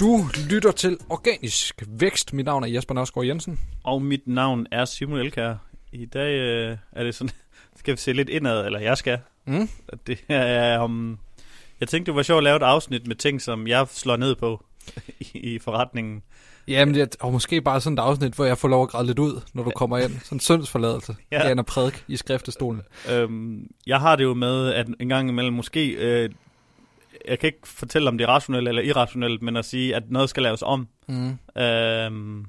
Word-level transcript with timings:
Du 0.00 0.24
lytter 0.50 0.72
til 0.72 0.98
Organisk 1.08 1.82
Vækst. 1.88 2.32
Mit 2.32 2.46
navn 2.46 2.64
er 2.64 2.68
Jesper 2.68 2.94
Nørsgaard 2.94 3.26
Jensen. 3.26 3.60
Og 3.84 4.02
mit 4.02 4.26
navn 4.26 4.66
er 4.72 4.84
Simon 4.84 5.18
Elkær. 5.18 5.54
I 5.92 6.06
dag 6.06 6.34
øh, 6.34 6.76
er 6.92 7.04
det 7.04 7.14
sådan, 7.14 7.30
skal 7.78 7.92
vi 7.92 8.00
se 8.00 8.12
lidt 8.12 8.28
indad, 8.28 8.66
eller 8.66 8.78
jeg 8.78 8.98
skal. 8.98 9.18
Mm. 9.46 9.68
Det 10.06 10.18
er 10.28 10.80
um, 10.80 11.18
jeg 11.80 11.88
tænkte, 11.88 12.10
det 12.10 12.16
var 12.16 12.22
sjovt 12.22 12.38
at 12.38 12.44
lave 12.44 12.56
et 12.56 12.62
afsnit 12.62 13.06
med 13.06 13.16
ting, 13.16 13.42
som 13.42 13.66
jeg 13.66 13.86
slår 13.90 14.16
ned 14.16 14.34
på 14.34 14.64
i, 15.34 15.38
i 15.38 15.58
forretningen. 15.58 16.22
Jamen, 16.68 16.94
det, 16.94 17.16
og 17.20 17.32
måske 17.32 17.60
bare 17.60 17.80
sådan 17.80 17.98
et 17.98 18.02
afsnit, 18.02 18.34
hvor 18.34 18.44
jeg 18.44 18.58
får 18.58 18.68
lov 18.68 18.82
at 18.82 18.88
græde 18.88 19.06
lidt 19.06 19.18
ud, 19.18 19.40
når 19.54 19.62
du 19.62 19.70
kommer 19.70 19.98
ind. 19.98 20.12
Sådan 20.24 20.36
en 20.36 20.40
syndsforladelse. 20.40 21.16
Ja. 21.32 21.38
Det 21.38 21.46
er 21.46 21.52
en 21.52 21.64
prædik 21.64 22.04
i 22.08 22.16
skriftestolen. 22.16 22.82
Øhm, 23.12 23.70
jeg 23.86 24.00
har 24.00 24.16
det 24.16 24.24
jo 24.24 24.34
med, 24.34 24.72
at 24.72 24.86
en 25.00 25.08
gang 25.08 25.28
imellem 25.28 25.54
måske... 25.54 25.90
Øh, 25.90 26.30
jeg 27.28 27.38
kan 27.38 27.46
ikke 27.46 27.68
fortælle, 27.68 28.08
om 28.08 28.18
det 28.18 28.24
er 28.24 28.28
rationelt 28.28 28.68
eller 28.68 28.82
irrationelt, 28.82 29.42
men 29.42 29.56
at 29.56 29.64
sige, 29.64 29.96
at 29.96 30.10
noget 30.10 30.30
skal 30.30 30.42
laves 30.42 30.62
om. 30.62 30.88
Mm. 31.08 31.60
Øhm, 31.62 32.46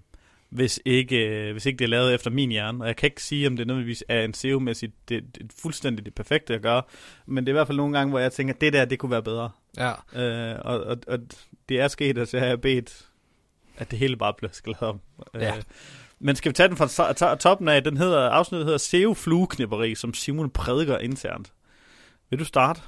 hvis 0.49 0.79
ikke, 0.85 1.49
hvis 1.51 1.65
ikke 1.65 1.77
det 1.77 1.85
er 1.85 1.89
lavet 1.89 2.13
efter 2.13 2.31
min 2.31 2.51
hjerne. 2.51 2.83
Og 2.83 2.87
jeg 2.87 2.95
kan 2.95 3.07
ikke 3.07 3.23
sige, 3.23 3.47
om 3.47 3.57
det 3.57 3.67
nødvendigvis 3.67 4.03
er 4.07 4.21
en 4.21 4.33
SEO-mæssigt 4.33 4.93
det, 5.09 5.23
det, 5.35 5.53
fuldstændig 5.61 6.05
det 6.05 6.15
perfekte 6.15 6.53
at 6.53 6.61
gøre. 6.61 6.81
Men 7.25 7.45
det 7.45 7.51
er 7.51 7.53
i 7.53 7.57
hvert 7.57 7.67
fald 7.67 7.77
nogle 7.77 7.97
gange, 7.97 8.09
hvor 8.09 8.19
jeg 8.19 8.31
tænker, 8.31 8.53
at 8.53 8.61
det 8.61 8.73
der, 8.73 8.85
det 8.85 8.99
kunne 8.99 9.11
være 9.11 9.23
bedre. 9.23 9.49
Ja. 9.77 9.91
Øh, 10.15 10.59
og, 10.65 10.79
og, 10.79 10.97
og 11.07 11.19
det 11.69 11.79
er 11.79 11.87
sket, 11.87 12.17
at 12.17 12.33
jeg 12.33 12.47
har 12.47 12.55
bedt, 12.55 13.05
at 13.77 13.91
det 13.91 13.99
hele 13.99 14.15
bare 14.15 14.33
bliver 14.33 14.51
skrevet 14.51 14.81
om. 14.81 14.99
Ja. 15.33 15.57
Øh, 15.57 15.63
men 16.19 16.35
skal 16.35 16.49
vi 16.49 16.53
tage 16.53 16.69
den 16.69 16.77
fra 16.77 17.35
toppen 17.35 17.67
af? 17.67 17.83
Den 17.83 17.97
hedder, 17.97 18.29
afsnittet 18.29 18.65
hedder 18.65 18.77
SEO 18.77 19.13
flueknipperi, 19.13 19.95
som 19.95 20.13
Simon 20.13 20.49
prædiker 20.49 20.97
internt. 20.97 21.53
Vil 22.29 22.39
du 22.39 22.45
starte? 22.45 22.81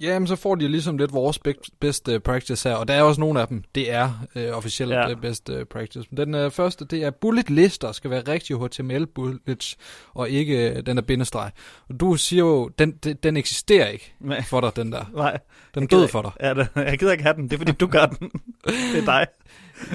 Jamen, 0.00 0.26
så 0.26 0.36
får 0.36 0.54
de 0.54 0.68
ligesom 0.68 0.98
lidt 0.98 1.12
vores 1.12 1.40
best 1.80 2.08
uh, 2.08 2.18
practice 2.18 2.68
her, 2.68 2.76
og 2.76 2.88
der 2.88 2.94
er 2.94 3.02
også 3.02 3.20
nogle 3.20 3.40
af 3.40 3.48
dem, 3.48 3.62
det 3.74 3.92
er 3.92 4.26
uh, 4.36 4.56
officielt 4.56 4.92
ja. 4.92 5.10
uh, 5.10 5.20
best 5.20 5.48
uh, 5.48 5.62
practice. 5.70 6.08
Den 6.16 6.34
uh, 6.34 6.50
første, 6.50 6.84
det 6.84 7.04
er 7.04 7.10
bullet 7.10 7.50
lister, 7.50 7.92
skal 7.92 8.10
være 8.10 8.22
rigtig 8.28 8.56
HTML 8.56 9.06
bullets, 9.06 9.76
og 10.14 10.30
ikke 10.30 10.72
uh, 10.76 10.82
den 10.86 10.96
der 10.96 11.02
bindestreg. 11.02 11.50
Og 11.88 12.00
du 12.00 12.16
siger 12.16 12.44
jo, 12.44 12.68
den, 12.68 12.90
den, 12.90 13.16
den 13.16 13.36
eksisterer 13.36 13.88
ikke 13.88 14.14
Nej. 14.20 14.42
for 14.42 14.60
dig, 14.60 14.76
den 14.76 14.92
der. 14.92 15.04
Nej. 15.14 15.38
Den 15.74 15.82
er 15.82 15.86
død 15.86 16.08
for 16.08 16.22
dig. 16.22 16.32
Ja, 16.40 16.82
jeg 16.82 16.98
gider 16.98 17.12
ikke 17.12 17.24
have 17.24 17.36
den, 17.36 17.44
det 17.44 17.52
er 17.52 17.58
fordi 17.58 17.72
du 17.72 17.86
gør 17.86 18.06
den. 18.06 18.30
det 18.92 18.98
er 18.98 19.04
dig. 19.04 19.26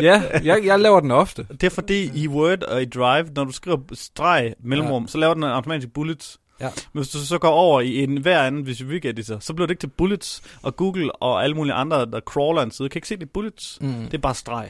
ja, 0.02 0.24
jeg, 0.44 0.66
jeg 0.66 0.80
laver 0.80 1.00
den 1.00 1.12
ofte. 1.12 1.48
Det 1.52 1.64
er 1.64 1.70
fordi 1.70 2.24
i 2.24 2.28
Word 2.28 2.64
og 2.64 2.82
i 2.82 2.86
Drive, 2.86 3.28
når 3.36 3.44
du 3.44 3.52
skriver 3.52 3.78
streg 3.94 4.54
mellemrum, 4.64 5.04
ja. 5.04 5.08
så 5.08 5.18
laver 5.18 5.34
den 5.34 5.44
automatisk 5.44 5.94
bullets. 5.94 6.41
Ja. 6.62 6.70
Men 6.94 7.04
hvis 7.04 7.09
du 7.09 7.26
så 7.26 7.38
går 7.38 7.50
over 7.50 7.81
i 7.81 8.04
en 8.04 8.17
hver 8.17 8.42
anden 8.42 8.66
Visual 8.66 9.00
editor, 9.04 9.40
så 9.40 9.54
bliver 9.54 9.67
det 9.67 9.72
ikke 9.72 9.80
til 9.80 9.88
bullets, 9.88 10.42
og 10.62 10.76
Google 10.76 11.12
og 11.12 11.44
alle 11.44 11.56
mulige 11.56 11.73
andre, 11.73 12.06
der 12.06 12.20
crawler 12.20 12.62
en 12.62 12.72
side, 12.72 12.90
kan 12.90 12.98
ikke 12.98 13.08
se 13.08 13.17
det 13.17 13.30
bullets. 13.30 13.78
Mm. 13.81 13.94
Det 14.06 14.14
er 14.14 14.17
bare 14.17 14.36
streg. 14.36 14.70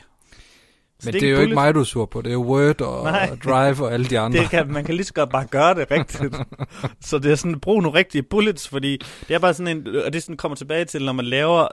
Så 0.99 1.07
Men 1.07 1.13
det 1.13 1.17
er, 1.17 1.19
det 1.19 1.27
er 1.27 1.31
jo 1.31 1.37
bullet. 1.37 1.47
ikke 1.47 1.53
mig, 1.53 1.73
du 1.73 1.79
er 1.79 1.83
sur 1.83 2.05
på. 2.05 2.21
Det 2.21 2.33
er 2.33 2.37
Word 2.37 2.81
og, 2.81 3.01
og 3.31 3.37
Drive 3.43 3.85
og 3.85 3.93
alle 3.93 4.05
de 4.05 4.19
andre. 4.19 4.39
Det 4.39 4.49
kan, 4.49 4.71
man 4.71 4.83
kan 4.83 4.95
lige 4.95 5.05
så 5.05 5.13
godt 5.13 5.29
bare 5.29 5.45
gøre 5.45 5.73
det 5.73 5.91
rigtigt. 5.91 6.35
så 7.09 7.19
det 7.19 7.31
er 7.31 7.35
sådan, 7.35 7.59
brug 7.59 7.81
nogle 7.81 7.97
rigtige 7.97 8.23
bullets, 8.23 8.67
fordi 8.67 9.01
det 9.27 9.33
er 9.33 9.39
bare 9.39 9.53
sådan 9.53 9.77
en, 9.77 9.95
og 10.05 10.13
det 10.13 10.23
sådan 10.23 10.37
kommer 10.37 10.55
tilbage 10.55 10.85
til, 10.85 11.05
når 11.05 11.13
man 11.13 11.25
laver 11.25 11.67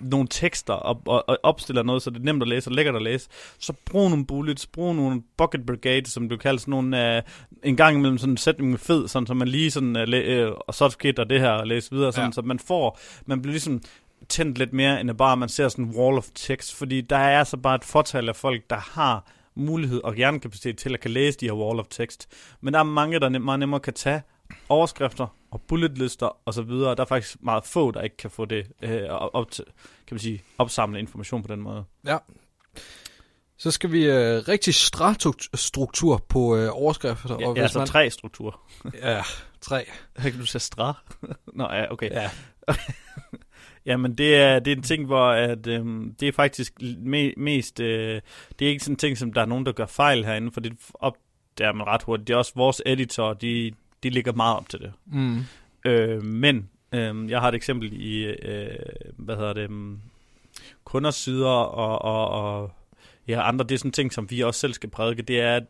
nogle 0.00 0.28
tekster 0.30 0.72
og, 0.72 1.02
og, 1.06 1.28
og 1.28 1.38
opstiller 1.42 1.82
noget, 1.82 2.02
så 2.02 2.10
det 2.10 2.16
er 2.16 2.24
nemt 2.24 2.42
at 2.42 2.48
læse 2.48 2.70
og 2.70 2.74
lækkert 2.74 2.96
at 2.96 3.02
læse, 3.02 3.28
så 3.58 3.72
brug 3.84 4.10
nogle 4.10 4.26
bullets, 4.26 4.66
brug 4.66 4.94
nogle 4.94 5.22
bucket 5.38 5.66
brigade, 5.66 6.10
som 6.10 6.28
du 6.28 6.36
kalder 6.36 6.60
sådan 6.60 6.70
nogle, 6.70 7.16
uh, 7.16 7.22
en 7.62 7.76
gang 7.76 7.96
imellem 7.96 8.18
sådan 8.18 8.32
en 8.32 8.36
sætning 8.36 8.70
med 8.70 8.78
fed, 8.78 9.08
sådan, 9.08 9.26
så 9.26 9.34
man 9.34 9.48
lige 9.48 9.70
sådan, 9.70 9.92
læ- 9.92 10.44
uh, 10.44 10.52
og 10.66 10.74
så 10.74 10.88
skidt 10.88 11.18
og 11.18 11.30
det 11.30 11.40
her 11.40 11.50
og 11.50 11.66
læse 11.66 11.90
videre, 11.90 12.12
sådan, 12.12 12.28
ja. 12.28 12.32
så 12.32 12.42
man 12.42 12.58
får, 12.58 12.98
man 13.26 13.42
bliver 13.42 13.52
ligesom 13.52 13.82
tændt 14.28 14.58
lidt 14.58 14.72
mere, 14.72 15.00
end 15.00 15.10
at 15.10 15.16
bare 15.16 15.36
man 15.36 15.48
ser 15.48 15.68
sådan 15.68 15.84
en 15.84 15.96
wall 15.96 16.18
of 16.18 16.28
text, 16.34 16.74
fordi 16.74 17.00
der 17.00 17.16
er 17.16 17.44
så 17.44 17.56
bare 17.56 17.74
et 17.74 17.84
fortal 17.84 18.28
af 18.28 18.36
folk, 18.36 18.70
der 18.70 18.76
har 18.76 19.24
mulighed 19.54 20.00
og 20.04 20.14
hjernekapacitet 20.14 20.78
til 20.78 20.94
at 20.94 21.00
kan 21.00 21.10
læse 21.10 21.38
de 21.38 21.46
her 21.46 21.52
wall 21.52 21.80
of 21.80 21.86
text. 21.90 22.28
Men 22.60 22.74
der 22.74 22.80
er 22.80 22.84
mange, 22.84 23.20
der 23.20 23.38
meget 23.38 23.60
nemmere 23.60 23.80
kan 23.80 23.94
tage 23.94 24.22
overskrifter 24.68 25.26
og 25.50 25.60
bulletlister 25.60 26.36
og 26.44 26.54
så 26.54 26.62
videre. 26.62 26.94
Der 26.94 27.00
er 27.00 27.06
faktisk 27.06 27.36
meget 27.40 27.64
få, 27.64 27.90
der 27.90 28.02
ikke 28.02 28.16
kan 28.16 28.30
få 28.30 28.44
det 28.44 28.66
øh, 28.82 29.02
op 29.10 29.50
til, 29.50 29.64
kan 30.06 30.14
man 30.14 30.18
sige, 30.18 30.42
opsamle 30.58 30.98
information 30.98 31.42
på 31.42 31.48
den 31.48 31.60
måde. 31.60 31.84
Ja. 32.06 32.18
Så 33.58 33.70
skal 33.70 33.92
vi 33.92 34.04
øh, 34.04 34.48
rigtig 34.48 34.74
strastruktur 34.74 36.24
på 36.28 36.56
øh, 36.56 36.68
overskrifter. 36.72 37.36
Ja, 37.40 37.46
og 37.46 37.52
hvis 37.52 37.62
altså 37.62 37.78
man... 37.78 37.86
tre 37.88 38.10
struktur. 38.10 38.60
ja, 39.02 39.22
tre. 39.60 39.84
Kan 40.18 40.38
du 40.38 40.46
sige 40.46 40.60
stra? 40.60 40.94
Nå 41.54 41.64
ja, 41.72 41.92
okay. 41.92 42.10
Ja. 42.10 42.30
Jamen, 43.86 44.14
det 44.14 44.36
er, 44.36 44.58
det 44.58 44.72
er 44.72 44.76
en 44.76 44.82
ting, 44.82 45.06
hvor 45.06 45.30
at, 45.30 45.66
øhm, 45.66 46.14
det 46.20 46.28
er 46.28 46.32
faktisk 46.32 46.72
me, 46.98 47.32
mest... 47.36 47.80
Øh, 47.80 48.20
det 48.58 48.64
er 48.64 48.70
ikke 48.70 48.84
sådan 48.84 48.92
en 48.92 48.98
ting, 48.98 49.18
som 49.18 49.32
der 49.32 49.40
er 49.40 49.46
nogen, 49.46 49.66
der 49.66 49.72
gør 49.72 49.86
fejl 49.86 50.24
herinde, 50.24 50.52
for 50.52 50.60
det 50.60 50.72
opdager 50.94 51.72
man 51.72 51.86
ret 51.86 52.02
hurtigt. 52.02 52.28
Det 52.28 52.34
er 52.34 52.38
også 52.38 52.52
vores 52.54 52.82
editor, 52.86 53.32
de, 53.32 53.72
de 54.02 54.10
ligger 54.10 54.32
meget 54.32 54.56
op 54.56 54.68
til 54.68 54.80
det. 54.80 54.92
Mm. 55.06 55.40
Øh, 55.84 56.22
men 56.22 56.70
øh, 56.92 57.30
jeg 57.30 57.40
har 57.40 57.48
et 57.48 57.54
eksempel 57.54 57.92
i, 57.92 58.24
øh, 58.24 58.78
hvad 59.16 59.36
hedder 59.36 59.52
det, 59.52 59.68
um, 59.68 60.00
kunders 60.84 61.14
sider 61.14 61.48
og, 61.48 62.02
og, 62.02 62.28
og 62.28 62.70
ja, 63.28 63.48
andre, 63.48 63.64
det 63.64 63.74
er 63.74 63.78
sådan 63.78 63.92
ting, 63.92 64.12
som 64.12 64.30
vi 64.30 64.40
også 64.40 64.60
selv 64.60 64.72
skal 64.72 64.90
prædike, 64.90 65.22
det 65.22 65.40
er, 65.40 65.56
at, 65.56 65.64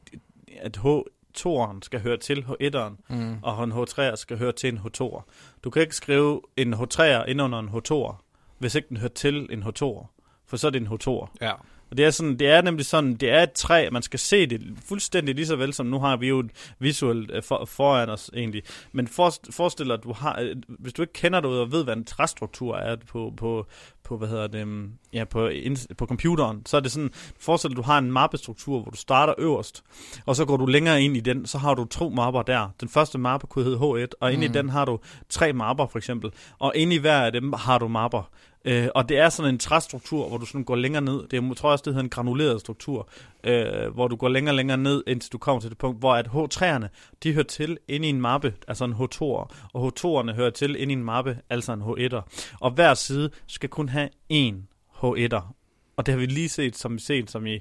at 0.59 0.78
H2'eren 0.78 1.78
skal 1.83 2.00
høre 2.00 2.17
til 2.17 2.44
H1'eren, 2.49 3.15
mm. 3.15 3.39
og 3.43 3.65
en 3.65 3.72
H3'er 3.72 4.17
skal 4.17 4.39
høre 4.39 4.53
til 4.53 4.69
en 4.69 4.78
H2'er. 4.78 5.22
Du 5.65 5.71
kan 5.71 5.83
ikke 5.83 5.97
skrive 5.97 6.41
en 6.56 6.75
H3'er 6.75 7.25
ind 7.25 7.43
under 7.43 7.59
en 7.59 7.69
H2'er, 7.69 8.22
hvis 8.59 8.75
ikke 8.75 8.89
den 8.89 8.97
hører 8.97 9.12
til 9.12 9.49
en 9.50 9.62
H2'er, 9.62 10.06
for 10.47 10.56
så 10.56 10.66
er 10.66 10.71
det 10.71 10.83
en 10.83 10.89
H2'er. 10.89 11.28
Ja. 11.41 11.53
Og 11.91 11.97
det 11.97 12.05
er, 12.05 12.11
sådan, 12.11 12.39
det 12.39 12.49
er 12.49 12.63
nemlig 12.63 12.87
sådan, 12.87 13.15
det 13.15 13.31
er 13.31 13.43
et 13.43 13.53
træ, 13.53 13.89
man 13.93 14.03
skal 14.03 14.19
se 14.19 14.47
det 14.47 14.63
fuldstændig 14.85 15.35
lige 15.35 15.47
så 15.47 15.57
vel 15.57 15.73
som 15.73 15.87
nu 15.87 15.99
har 15.99 16.17
vi 16.17 16.29
jo 16.29 16.39
et 16.39 16.51
visuelt 16.79 17.31
øh, 17.31 17.43
for, 17.43 17.65
foran 17.65 18.09
os 18.09 18.31
egentlig. 18.35 18.63
Men 18.93 19.09
for, 19.09 19.33
forestil 19.51 19.87
dig, 19.87 19.95
at 19.95 20.05
du 20.05 20.13
har, 20.13 20.39
øh, 20.41 20.57
hvis 20.69 20.93
du 20.93 21.03
ikke 21.03 21.13
kender 21.13 21.41
det 21.41 21.51
og 21.51 21.73
ved, 21.73 21.85
hvad 21.85 21.97
en 21.97 22.05
træstruktur 22.05 22.77
er 22.77 22.97
på, 23.09 23.33
på, 23.37 23.67
på 24.05 24.17
hvad 24.17 24.29
hedder 24.29 24.47
det, 24.47 24.69
mm, 24.69 24.93
ja, 25.13 25.25
på, 25.25 25.51
på 25.99 26.07
computeren, 26.07 26.67
så 26.67 26.77
er 26.77 26.81
det 26.81 26.93
sådan, 26.93 27.11
forestil 27.41 27.71
dig, 27.71 27.75
at 27.75 27.77
du 27.77 27.83
har 27.83 27.99
en 27.99 28.13
mappestruktur, 28.13 28.81
hvor 28.81 28.91
du 28.91 28.97
starter 28.97 29.35
øverst, 29.39 29.83
og 30.27 30.37
så 30.37 30.45
går 30.45 30.57
du 30.57 30.67
længere 30.67 31.03
ind 31.03 31.17
i 31.17 31.21
den, 31.21 31.47
så 31.47 31.59
har 31.59 31.75
du 31.75 31.85
to 31.85 32.09
mapper 32.09 32.43
der. 32.43 32.69
Den 32.81 32.89
første 32.89 33.19
mappe 33.19 33.47
kunne 33.47 33.65
hedde 33.65 33.79
H1, 33.79 34.07
og 34.21 34.33
inde 34.33 34.47
mm. 34.47 34.53
i 34.53 34.59
den 34.59 34.69
har 34.69 34.85
du 34.85 34.99
tre 35.29 35.53
mapper 35.53 35.87
for 35.87 35.99
eksempel, 35.99 36.31
og 36.59 36.73
inde 36.77 36.97
i 36.97 36.99
hver 36.99 37.21
af 37.21 37.33
dem 37.33 37.53
har 37.53 37.79
du 37.79 37.89
mapper. 37.89 38.31
Øh, 38.66 38.88
og 38.94 39.09
det 39.09 39.19
er 39.19 39.28
sådan 39.28 39.54
en 39.54 39.59
træstruktur, 39.59 40.28
hvor 40.28 40.38
du 40.38 40.47
sådan 40.47 40.65
går 40.65 40.77
længere 40.77 41.03
ned. 41.03 41.28
Det 41.28 41.37
er, 41.37 41.47
jeg 41.47 41.56
tror 41.56 41.71
også, 41.71 41.82
det 41.82 41.93
hedder 41.93 42.04
en 42.04 42.10
granuleret 42.10 42.60
struktur, 42.60 43.09
øh, 43.44 43.94
hvor 43.94 44.09
du 44.09 44.16
går 44.16 44.28
længere 44.28 44.53
og 44.53 44.56
længere 44.56 44.78
ned, 44.78 45.04
indtil 45.06 45.32
du 45.32 45.38
kommer 45.38 45.60
til 45.60 45.71
det 45.71 45.78
punkt, 45.78 45.99
hvor 45.99 46.15
at 46.15 46.27
H3'erne, 46.27 46.87
de 47.22 47.32
hører 47.32 47.44
til 47.44 47.78
inde 47.88 48.06
i 48.06 48.10
en 48.10 48.21
mappe, 48.21 48.54
altså 48.69 48.84
en 48.84 48.93
H2'er, 48.93 49.69
og 49.72 49.87
H2'erne 49.87 50.32
hører 50.32 50.50
til 50.50 50.77
inde 50.82 50.93
i 50.93 50.97
en 50.97 51.04
mappe, 51.04 51.38
altså 51.50 51.72
en 51.72 51.82
H1'er. 51.82 52.21
Og 52.60 52.71
hver 52.71 52.94
side 52.94 53.31
skal 53.47 53.69
kun 53.69 53.88
have 53.88 54.09
én 54.32 54.54
H1'er. 54.94 55.54
Og 55.97 56.06
det 56.06 56.12
har 56.12 56.19
vi 56.19 56.27
lige 56.27 56.48
set 56.48 56.77
som 56.77 56.94
vi 56.94 57.00
set 57.00 57.31
som 57.31 57.47
i, 57.47 57.59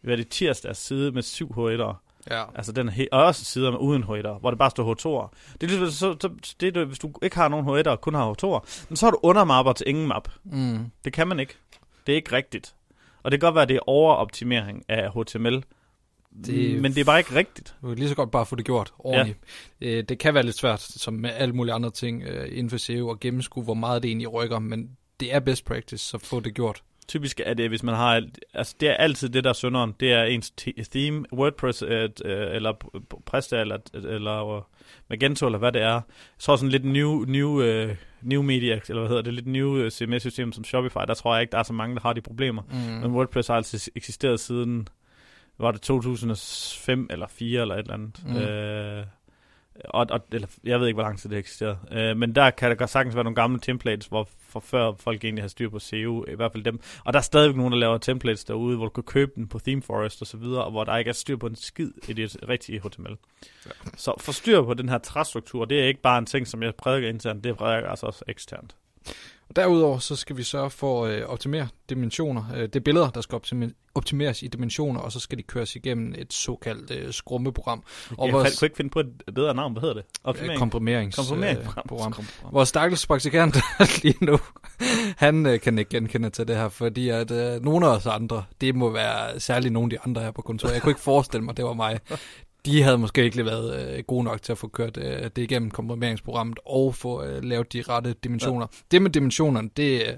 hvad 0.00 0.12
er 0.12 0.16
det, 0.16 0.28
tirsdags 0.28 0.78
side 0.78 1.12
med 1.12 1.22
syv 1.22 1.50
H1'ere. 1.50 2.07
Ja. 2.30 2.44
Altså 2.54 2.72
den 2.72 2.88
he- 2.88 3.08
også 3.12 3.44
sider 3.44 3.70
med 3.70 3.78
uden 3.78 4.02
h 4.02 4.06
hvor 4.40 4.50
det 4.50 4.58
bare 4.58 4.70
står 4.70 4.94
H2'er. 4.94 5.52
Det 5.60 5.62
er 5.62 5.66
ligesom, 5.78 5.90
så, 5.90 6.16
så, 6.20 6.54
det, 6.60 6.76
er, 6.76 6.84
hvis 6.84 6.98
du 6.98 7.12
ikke 7.22 7.36
har 7.36 7.48
nogen 7.48 7.66
h 7.66 7.88
og 7.88 8.00
kun 8.00 8.14
har 8.14 8.32
H2'er, 8.32 8.84
men 8.88 8.96
så 8.96 9.06
har 9.06 9.10
du 9.10 9.18
undermapper 9.22 9.72
til 9.72 9.88
ingen 9.88 10.08
map. 10.08 10.28
Mm. 10.44 10.78
Det 11.04 11.12
kan 11.12 11.28
man 11.28 11.40
ikke. 11.40 11.54
Det 12.06 12.12
er 12.12 12.16
ikke 12.16 12.32
rigtigt. 12.32 12.74
Og 13.22 13.30
det 13.30 13.40
kan 13.40 13.46
godt 13.46 13.54
være, 13.54 13.62
at 13.62 13.68
det 13.68 13.76
er 13.76 13.88
overoptimering 13.88 14.84
af 14.88 15.10
HTML, 15.12 15.62
det, 16.46 16.82
men 16.82 16.94
det 16.94 17.00
er 17.00 17.04
bare 17.04 17.18
ikke 17.18 17.34
rigtigt. 17.34 17.74
Du 17.82 17.88
kan 17.88 17.96
lige 17.98 18.08
så 18.08 18.14
godt 18.14 18.30
bare 18.30 18.46
få 18.46 18.56
det 18.56 18.64
gjort 18.64 18.92
ordentligt. 18.98 19.38
Ja. 19.80 19.86
Øh, 19.86 20.04
det 20.08 20.18
kan 20.18 20.34
være 20.34 20.42
lidt 20.42 20.56
svært, 20.56 20.80
som 20.80 21.14
med 21.14 21.30
alle 21.30 21.54
mulige 21.54 21.74
andre 21.74 21.90
ting 21.90 22.22
øh, 22.22 22.48
inden 22.50 22.70
for 22.70 22.76
SEO, 22.76 23.10
at 23.10 23.20
gennemskue, 23.20 23.64
hvor 23.64 23.74
meget 23.74 24.02
det 24.02 24.08
egentlig 24.08 24.32
rykker, 24.32 24.58
men 24.58 24.90
det 25.20 25.34
er 25.34 25.40
best 25.40 25.64
practice, 25.64 26.04
så 26.04 26.18
få 26.18 26.40
det 26.40 26.54
gjort 26.54 26.82
typisk 27.08 27.40
er 27.44 27.54
det, 27.54 27.68
hvis 27.68 27.82
man 27.82 27.94
har, 27.94 28.22
altså 28.54 28.74
det 28.80 28.88
er 28.88 28.94
altid 28.94 29.28
det, 29.28 29.44
der 29.44 29.50
er 29.50 29.54
synderen, 29.54 29.94
det 30.00 30.12
er 30.12 30.22
ens 30.22 30.52
theme, 30.90 31.24
WordPress, 31.32 31.82
øh, 31.82 32.08
øh 32.24 32.54
eller 32.54 32.72
Presta, 33.26 33.60
eller, 33.60 33.78
eller 33.94 34.56
øh, 34.56 34.62
Magento, 35.08 35.46
eller 35.46 35.58
hvad 35.58 35.72
det 35.72 35.82
er. 35.82 35.92
Jeg 35.92 36.02
tror 36.38 36.56
sådan 36.56 36.70
lidt 36.70 36.84
new, 36.84 37.24
new, 37.24 37.48
uh, 37.48 37.96
new 38.22 38.42
media, 38.42 38.80
eller 38.88 39.00
hvad 39.00 39.08
hedder 39.08 39.22
det, 39.22 39.34
lidt 39.34 39.46
new 39.46 39.84
uh, 39.84 39.90
CMS-system 39.90 40.52
som 40.52 40.64
Shopify, 40.64 40.98
der 41.08 41.14
tror 41.14 41.34
jeg 41.34 41.42
ikke, 41.42 41.52
der 41.52 41.58
er 41.58 41.62
så 41.62 41.72
mange, 41.72 41.94
der 41.94 42.00
har 42.00 42.12
de 42.12 42.20
problemer. 42.20 42.62
Mm. 42.62 42.76
Men 42.76 43.10
WordPress 43.10 43.48
har 43.48 43.56
altså 43.56 43.90
eksisteret 43.96 44.40
siden, 44.40 44.88
var 45.58 45.70
det 45.70 45.80
2005 45.80 47.06
eller 47.10 47.26
4 47.26 47.60
eller 47.60 47.74
et 47.74 47.78
eller 47.78 47.94
andet. 47.94 48.22
Mm. 48.26 48.36
Øh, 48.36 49.04
og, 49.84 50.06
og, 50.10 50.20
eller, 50.32 50.48
jeg 50.64 50.80
ved 50.80 50.86
ikke, 50.86 50.96
hvor 50.96 51.02
lang 51.02 51.18
tid 51.18 51.30
det 51.30 51.38
eksisterer. 51.38 51.76
Øh, 51.92 52.16
men 52.16 52.34
der 52.34 52.50
kan 52.50 52.70
der 52.70 52.76
godt 52.76 52.90
sagtens 52.90 53.14
være 53.14 53.24
nogle 53.24 53.34
gamle 53.34 53.60
templates, 53.60 54.06
hvor 54.06 54.28
for 54.48 54.60
før 54.60 54.92
folk 54.98 55.24
egentlig 55.24 55.42
har 55.42 55.48
styr 55.48 55.68
på 55.68 55.78
SEO, 55.78 56.24
i 56.28 56.34
hvert 56.34 56.52
fald 56.52 56.64
dem. 56.64 56.80
Og 57.04 57.12
der 57.12 57.18
er 57.18 57.22
stadigvæk 57.22 57.56
nogen, 57.56 57.72
der 57.72 57.78
laver 57.78 57.98
templates 57.98 58.44
derude, 58.44 58.76
hvor 58.76 58.86
du 58.86 58.90
kan 58.90 59.02
købe 59.02 59.32
den 59.34 59.48
på 59.48 59.58
ThemeForest 59.58 60.20
og 60.20 60.26
så 60.26 60.36
videre, 60.36 60.64
og 60.64 60.70
hvor 60.70 60.84
der 60.84 60.96
ikke 60.96 61.08
er 61.08 61.12
styr 61.12 61.36
på 61.36 61.46
en 61.46 61.56
skid 61.56 61.90
i 62.08 62.12
det 62.12 62.36
rigtige 62.48 62.80
HTML. 62.80 63.16
Ja. 63.66 63.70
Så 63.96 64.14
for 64.20 64.32
styr 64.32 64.62
på 64.62 64.74
den 64.74 64.88
her 64.88 64.98
træstruktur, 64.98 65.64
det 65.64 65.80
er 65.80 65.86
ikke 65.86 66.02
bare 66.02 66.18
en 66.18 66.26
ting, 66.26 66.46
som 66.46 66.62
jeg 66.62 66.74
prædiker 66.74 67.08
internt, 67.08 67.44
det 67.44 67.56
prædiker 67.56 67.88
altså 67.88 68.06
også 68.06 68.24
eksternt. 68.28 68.76
Og 69.48 69.56
derudover 69.56 69.98
så 69.98 70.16
skal 70.16 70.36
vi 70.36 70.42
sørge 70.42 70.70
for 70.70 71.06
at 71.06 71.12
øh, 71.12 71.26
optimere 71.26 71.68
dimensioner. 71.88 72.44
Øh, 72.54 72.62
det 72.62 72.76
er 72.76 72.80
billeder, 72.80 73.10
der 73.10 73.20
skal 73.20 73.40
optimeres 73.94 74.42
i 74.42 74.46
dimensioner, 74.46 75.00
og 75.00 75.12
så 75.12 75.20
skal 75.20 75.38
de 75.38 75.42
køres 75.42 75.76
igennem 75.76 76.14
et 76.18 76.32
såkaldt 76.32 76.90
øh, 76.90 77.12
skrummeprogram. 77.12 77.82
Og 78.18 78.26
jeg 78.26 78.34
vores, 78.34 78.58
kunne 78.58 78.66
ikke 78.66 78.76
finde 78.76 78.90
på 78.90 79.00
et 79.00 79.06
bedre 79.34 79.54
navn. 79.54 79.72
Hvad 79.72 79.80
hedder 79.80 79.94
det? 79.94 80.04
Optimering. 80.24 80.58
Komprimeringsprogram. 80.58 82.14
Øh, 82.46 82.52
vores 82.52 82.68
stakkels 82.68 83.06
praktikant 83.06 83.56
lige 84.02 84.24
nu, 84.24 84.38
han 85.16 85.46
øh, 85.46 85.60
kan 85.60 85.78
ikke 85.78 85.90
genkende 85.90 86.30
til 86.30 86.48
det 86.48 86.56
her, 86.56 86.68
fordi 86.68 87.08
at 87.08 87.30
øh, 87.30 87.62
nogle 87.62 87.86
af 87.86 87.90
os 87.96 88.06
andre, 88.06 88.44
det 88.60 88.74
må 88.74 88.90
være 88.90 89.40
særligt 89.40 89.72
nogle 89.72 89.86
af 89.86 89.90
de 89.90 90.00
andre 90.08 90.22
her 90.22 90.30
på 90.30 90.42
kontoret. 90.42 90.72
Jeg 90.72 90.82
kunne 90.82 90.90
ikke 90.90 91.00
forestille 91.00 91.44
mig, 91.44 91.56
det 91.56 91.64
var 91.64 91.72
mig 91.72 92.00
de 92.66 92.82
havde 92.82 92.98
måske 92.98 93.24
ikke 93.24 93.44
været 93.44 93.96
øh, 93.96 94.04
gode 94.04 94.24
nok 94.24 94.42
til 94.42 94.52
at 94.52 94.58
få 94.58 94.68
kørt 94.68 94.96
øh, 94.96 95.22
det 95.22 95.38
igennem 95.38 95.70
komprimeringsprogrammet 95.70 96.58
og 96.66 96.94
få 96.94 97.22
øh, 97.24 97.44
lavet 97.44 97.72
de 97.72 97.82
rette 97.82 98.14
dimensioner. 98.24 98.66
Ja. 98.72 98.78
Det 98.90 99.02
med 99.02 99.10
dimensionerne, 99.10 99.70
det 99.76 100.02
øh, 100.02 100.14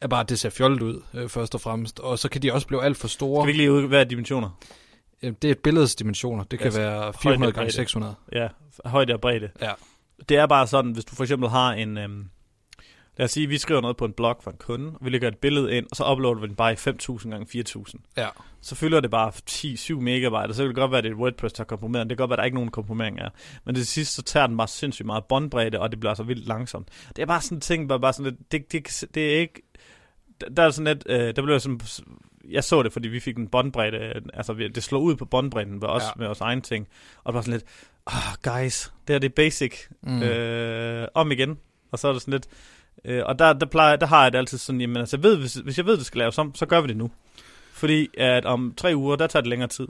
er 0.00 0.08
bare, 0.08 0.24
det 0.24 0.38
ser 0.38 0.50
fjollet 0.50 0.82
ud, 0.82 1.02
øh, 1.14 1.28
først 1.28 1.54
og 1.54 1.60
fremmest. 1.60 2.00
Og 2.00 2.18
så 2.18 2.28
kan 2.28 2.42
de 2.42 2.52
også 2.52 2.66
blive 2.66 2.84
alt 2.84 2.96
for 2.96 3.08
store. 3.08 3.42
Skal 3.42 3.46
vi 3.46 3.50
ikke 3.50 3.62
lige 3.62 3.72
ud, 3.72 3.88
hvad 3.88 4.00
er 4.00 4.04
dimensioner? 4.04 4.50
Øh, 5.22 5.32
det 5.42 5.48
er 5.48 5.52
et 5.52 5.58
billedes 5.58 5.94
dimensioner. 5.94 6.44
Det 6.44 6.58
kan 6.58 6.66
altså, 6.66 6.80
være 6.80 7.12
400 7.12 7.52
gange 7.52 7.72
600. 7.72 8.14
Ja, 8.32 8.48
højde 8.84 9.14
og 9.14 9.20
bredde. 9.20 9.50
Ja. 9.62 9.72
Det 10.28 10.36
er 10.36 10.46
bare 10.46 10.66
sådan, 10.66 10.92
hvis 10.92 11.04
du 11.04 11.14
for 11.14 11.24
eksempel 11.24 11.48
har 11.48 11.72
en... 11.72 11.98
Øhm, 11.98 12.24
lad 13.16 13.24
os 13.24 13.30
sige, 13.30 13.46
vi 13.46 13.58
skriver 13.58 13.80
noget 13.80 13.96
på 13.96 14.04
en 14.04 14.12
blog 14.12 14.36
for 14.42 14.50
en 14.50 14.56
kunde, 14.56 14.90
og 14.90 14.98
vi 15.04 15.10
lægger 15.10 15.28
et 15.28 15.38
billede 15.38 15.76
ind, 15.76 15.86
og 15.90 15.96
så 15.96 16.12
uploader 16.12 16.40
vi 16.40 16.46
den 16.46 16.56
bare 16.56 16.72
i 16.72 16.76
5.000 16.76 17.30
gange 17.30 17.64
4.000. 17.66 17.94
Ja 18.16 18.28
så 18.62 18.74
fylder 18.74 19.00
det 19.00 19.10
bare 19.10 19.32
10-7 19.50 19.94
megabyte, 20.00 20.50
og 20.50 20.54
så 20.54 20.62
kan 20.62 20.68
det 20.68 20.76
godt 20.76 20.90
være, 20.90 20.98
at 20.98 21.04
det 21.04 21.12
er 21.12 21.16
WordPress, 21.16 21.52
der 21.52 21.60
har 21.60 21.64
komprimeret. 21.64 22.10
Det 22.10 22.16
kan 22.18 22.22
godt 22.22 22.30
være, 22.30 22.36
at 22.36 22.38
der 22.38 22.44
ikke 22.44 22.54
nogen 22.54 22.70
komprimering 22.70 23.20
er. 23.20 23.28
Men 23.64 23.74
det 23.74 23.86
sidste, 23.86 24.14
så 24.14 24.22
tager 24.22 24.46
den 24.46 24.56
bare 24.56 24.68
sindssygt 24.68 25.06
meget 25.06 25.24
båndbredde, 25.24 25.80
og 25.80 25.90
det 25.90 26.00
bliver 26.00 26.14
så 26.14 26.22
vildt 26.22 26.46
langsomt. 26.46 26.88
Det 27.16 27.22
er 27.22 27.26
bare 27.26 27.40
sådan 27.40 27.56
en 27.56 27.60
ting, 27.60 27.88
bare, 27.88 28.00
bare 28.00 28.12
sådan 28.12 28.32
lidt, 28.32 28.52
det, 28.52 28.72
det, 28.72 29.04
det 29.14 29.34
er 29.34 29.40
ikke, 29.40 29.62
der 30.56 30.62
er 30.62 30.70
sådan 30.70 30.96
lidt, 30.96 31.04
øh, 31.06 31.36
der 31.36 31.42
blev 31.42 31.60
sådan, 31.60 31.80
jeg 32.50 32.64
så 32.64 32.82
det, 32.82 32.92
fordi 32.92 33.08
vi 33.08 33.20
fik 33.20 33.36
en 33.36 33.48
båndbredde, 33.48 33.98
altså 34.34 34.54
det 34.54 34.82
slog 34.82 35.02
ud 35.02 35.16
på 35.16 35.24
båndbredden 35.24 35.78
med 35.80 35.88
os, 35.88 36.02
ja. 36.02 36.10
med 36.16 36.26
vores 36.26 36.40
egen 36.40 36.62
ting, 36.62 36.88
og 37.24 37.32
det 37.32 37.34
var 37.34 37.42
sådan 37.42 37.52
lidt, 37.52 37.64
oh, 38.06 38.52
guys, 38.54 38.92
det 39.08 39.14
er 39.14 39.18
det 39.18 39.34
basic, 39.34 39.74
mm. 40.02 40.22
øh, 40.22 41.08
om 41.14 41.32
igen, 41.32 41.58
og 41.92 41.98
så 41.98 42.08
er 42.08 42.12
det 42.12 42.22
sådan 42.22 42.32
lidt, 42.32 42.46
øh, 43.04 43.22
og 43.26 43.38
der, 43.38 43.52
der, 43.52 43.66
plejer, 43.66 43.96
der 43.96 44.06
har 44.06 44.22
jeg 44.22 44.32
det 44.32 44.38
altid 44.38 44.58
sådan, 44.58 44.80
jamen 44.80 44.96
altså, 44.96 45.16
jeg 45.16 45.22
ved, 45.22 45.36
hvis, 45.36 45.54
hvis 45.54 45.78
jeg 45.78 45.86
ved, 45.86 45.96
det 45.96 46.06
skal 46.06 46.18
laves 46.18 46.38
om, 46.38 46.54
så 46.54 46.66
gør 46.66 46.80
vi 46.80 46.88
det 46.88 46.96
nu. 46.96 47.10
Fordi 47.72 48.08
at 48.18 48.44
om 48.44 48.74
tre 48.76 48.92
uger, 48.96 49.16
der 49.16 49.26
tager 49.26 49.40
det 49.40 49.50
længere 49.50 49.68
tid. 49.68 49.88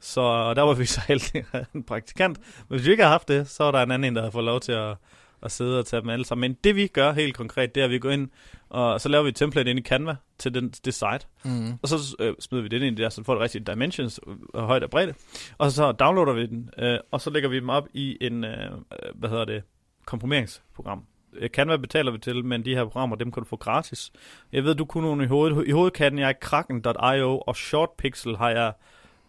Så 0.00 0.54
der 0.54 0.62
var 0.62 0.74
vi 0.74 0.84
så 0.96 1.00
heldige 1.08 1.44
en 1.74 1.82
praktikant. 1.82 2.38
Men 2.68 2.78
hvis 2.78 2.86
vi 2.86 2.90
ikke 2.90 3.02
har 3.02 3.10
haft 3.10 3.28
det, 3.28 3.48
så 3.48 3.64
er 3.64 3.70
der 3.70 3.82
en 3.82 3.90
anden, 3.90 4.16
der 4.16 4.22
har 4.22 4.30
fået 4.30 4.44
lov 4.44 4.60
til 4.60 4.72
at, 4.72 4.96
at 5.42 5.52
sidde 5.52 5.78
og 5.78 5.86
tage 5.86 6.02
dem 6.02 6.10
alle 6.10 6.24
sammen. 6.24 6.50
Men 6.50 6.56
det 6.64 6.76
vi 6.76 6.86
gør 6.86 7.12
helt 7.12 7.36
konkret, 7.36 7.74
det 7.74 7.80
er, 7.80 7.84
at 7.84 7.90
vi 7.90 7.98
går 7.98 8.10
ind, 8.10 8.28
og 8.68 9.00
så 9.00 9.08
laver 9.08 9.22
vi 9.22 9.28
et 9.28 9.36
template 9.36 9.70
ind 9.70 9.78
i 9.78 9.82
Canva 9.82 10.16
til 10.38 10.54
den, 10.54 10.68
det 10.84 10.94
site. 10.94 11.20
Mm. 11.44 11.72
Og 11.82 11.88
så 11.88 12.16
øh, 12.18 12.34
smider 12.40 12.62
vi 12.62 12.68
det 12.68 12.82
ind 12.82 12.98
i 12.98 13.02
der, 13.02 13.08
så 13.08 13.24
får 13.24 13.34
det 13.34 13.42
rigtige 13.42 13.64
dimensions, 13.64 14.20
og 14.54 14.66
højde 14.66 14.84
og 14.84 14.90
bredde. 14.90 15.14
Og 15.58 15.72
så 15.72 15.92
downloader 15.92 16.32
vi 16.32 16.46
den, 16.46 16.70
øh, 16.78 16.98
og 17.10 17.20
så 17.20 17.30
lægger 17.30 17.48
vi 17.48 17.56
dem 17.56 17.68
op 17.68 17.88
i 17.94 18.16
en, 18.20 18.44
øh, 18.44 18.70
hvad 19.14 19.30
hedder 19.30 19.44
det, 19.44 19.62
komprimeringsprogram. 20.04 21.04
Canva 21.46 21.76
betaler 21.76 22.12
vi 22.12 22.18
til, 22.18 22.44
men 22.44 22.64
de 22.64 22.74
her 22.74 22.84
programmer, 22.84 23.16
dem 23.16 23.32
kan 23.32 23.42
du 23.42 23.48
få 23.48 23.56
gratis. 23.56 24.12
Jeg 24.52 24.64
ved, 24.64 24.74
du 24.74 24.84
kunne 24.84 25.06
nogle 25.06 25.24
i 25.24 25.26
hovedet. 25.26 25.66
I 25.66 25.70
hovedet 25.70 25.92
kan 25.92 26.18
jeg 26.18 26.40
Kraken.io 26.40 27.38
og 27.38 27.56
ShortPixel 27.56 28.36
har 28.36 28.50
jeg 28.50 28.72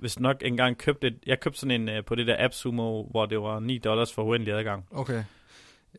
hvis 0.02 0.20
nok 0.20 0.38
engang 0.46 0.78
købt 0.78 1.04
et, 1.04 1.16
jeg 1.26 1.40
købte 1.40 1.60
sådan 1.60 1.82
en 1.82 1.98
uh, 1.98 2.06
på 2.06 2.16
det 2.16 2.28
der 2.28 2.36
AppSumo, 2.40 3.04
hvor 3.04 3.26
det 3.26 3.42
var 3.42 3.60
9 3.60 3.78
dollars 3.78 4.14
for 4.14 4.24
uendelig 4.24 4.54
adgang. 4.54 4.86
Okay. 4.92 5.24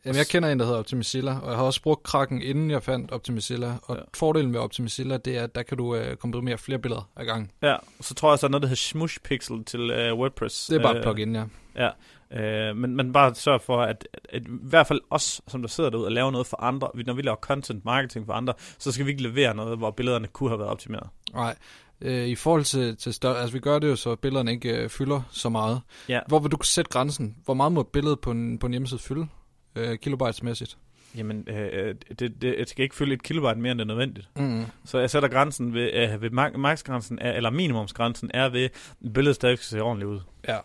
Jamen, 0.05 0.17
jeg 0.17 0.27
kender 0.27 0.49
en, 0.49 0.59
der 0.59 0.65
hedder 0.65 0.79
Optimizilla, 0.79 1.39
og 1.39 1.49
jeg 1.49 1.57
har 1.57 1.63
også 1.63 1.81
brugt 1.81 2.03
Kraken, 2.03 2.41
inden 2.41 2.71
jeg 2.71 2.83
fandt 2.83 3.11
Optimizilla. 3.11 3.73
Og 3.83 3.95
ja. 3.95 4.01
fordelen 4.13 4.51
med 4.51 4.59
Optimizilla, 4.59 5.17
det 5.17 5.37
er, 5.37 5.43
at 5.43 5.55
der 5.55 5.63
kan 5.63 5.77
du 5.77 5.95
uh, 5.95 6.13
komprimere 6.19 6.57
flere 6.57 6.79
billeder 6.79 7.09
ad 7.15 7.25
gang. 7.25 7.51
Ja, 7.61 7.75
så 8.01 8.13
tror 8.13 8.31
jeg, 8.31 8.39
så 8.39 8.45
er 8.45 8.49
noget, 8.49 8.61
der 8.61 8.67
hedder 8.67 8.79
Smush 8.79 9.19
Pixel 9.23 9.63
til 9.63 10.11
uh, 10.11 10.19
WordPress. 10.19 10.67
Det 10.67 10.77
er 10.77 10.81
bare 10.81 10.97
uh, 10.97 11.01
plugin, 11.01 11.35
ja. 11.35 11.43
Ja, 11.75 11.89
Øh, 12.33 12.77
men, 12.77 12.95
men 12.95 13.13
bare 13.13 13.35
sørg 13.35 13.61
for, 13.61 13.81
at, 13.81 14.07
at, 14.13 14.19
at, 14.29 14.41
i 14.41 14.49
hvert 14.61 14.87
fald 14.87 15.01
os, 15.09 15.41
som 15.47 15.61
der 15.61 15.69
sidder 15.69 15.89
derude 15.89 16.07
og 16.07 16.11
laver 16.11 16.31
noget 16.31 16.47
for 16.47 16.61
andre, 16.61 16.89
når 17.05 17.13
vi 17.13 17.21
laver 17.21 17.37
content 17.37 17.85
marketing 17.85 18.25
for 18.25 18.33
andre, 18.33 18.53
så 18.79 18.91
skal 18.91 19.05
vi 19.05 19.11
ikke 19.11 19.23
levere 19.23 19.55
noget, 19.55 19.77
hvor 19.77 19.91
billederne 19.91 20.27
kunne 20.27 20.49
have 20.49 20.59
været 20.59 20.71
optimeret. 20.71 21.07
Nej. 21.33 21.55
Øh, 22.01 22.27
I 22.27 22.35
forhold 22.35 22.63
til, 22.63 22.97
til 22.97 23.13
større, 23.13 23.39
altså 23.39 23.53
vi 23.53 23.59
gør 23.59 23.79
det 23.79 23.87
jo, 23.87 23.95
så 23.95 24.15
billederne 24.15 24.51
ikke 24.51 24.77
øh, 24.77 24.89
fylder 24.89 25.21
så 25.31 25.49
meget. 25.49 25.81
Ja. 26.09 26.19
Hvor 26.27 26.39
vil 26.39 26.51
du 26.51 26.57
sætte 26.63 26.89
grænsen? 26.89 27.35
Hvor 27.45 27.53
meget 27.53 27.71
må 27.71 27.83
billedet 27.83 28.19
på 28.19 28.31
en, 28.31 28.59
på 28.59 28.65
en 28.65 28.73
hjemmeside 28.73 28.99
fylde, 28.99 29.27
øh, 29.75 29.97
kilobytesmæssigt? 29.97 30.77
Jamen, 31.17 31.47
øh, 31.49 31.95
det, 32.09 32.19
det, 32.19 32.41
det 32.41 32.69
skal 32.69 32.83
ikke 32.83 32.95
fylde 32.95 33.13
et 33.13 33.23
kilobyte 33.23 33.59
mere, 33.59 33.71
end 33.71 33.79
det 33.79 33.85
er 33.85 33.87
nødvendigt. 33.87 34.29
Mm. 34.35 34.65
Så 34.85 34.99
jeg 34.99 35.09
sætter 35.09 35.29
grænsen 35.29 35.73
ved, 35.73 35.93
øh, 35.93 36.21
ved 36.21 36.29
maksgrænsen, 36.57 37.19
eller 37.21 37.49
minimumsgrænsen, 37.49 38.31
er 38.33 38.49
ved, 38.49 38.63
at 39.05 39.13
billedet 39.13 39.35
stadig 39.35 39.57
skal 39.57 39.65
se 39.77 39.81
ordentligt 39.81 40.09
ud. 40.09 40.19
Ja. 40.47 40.57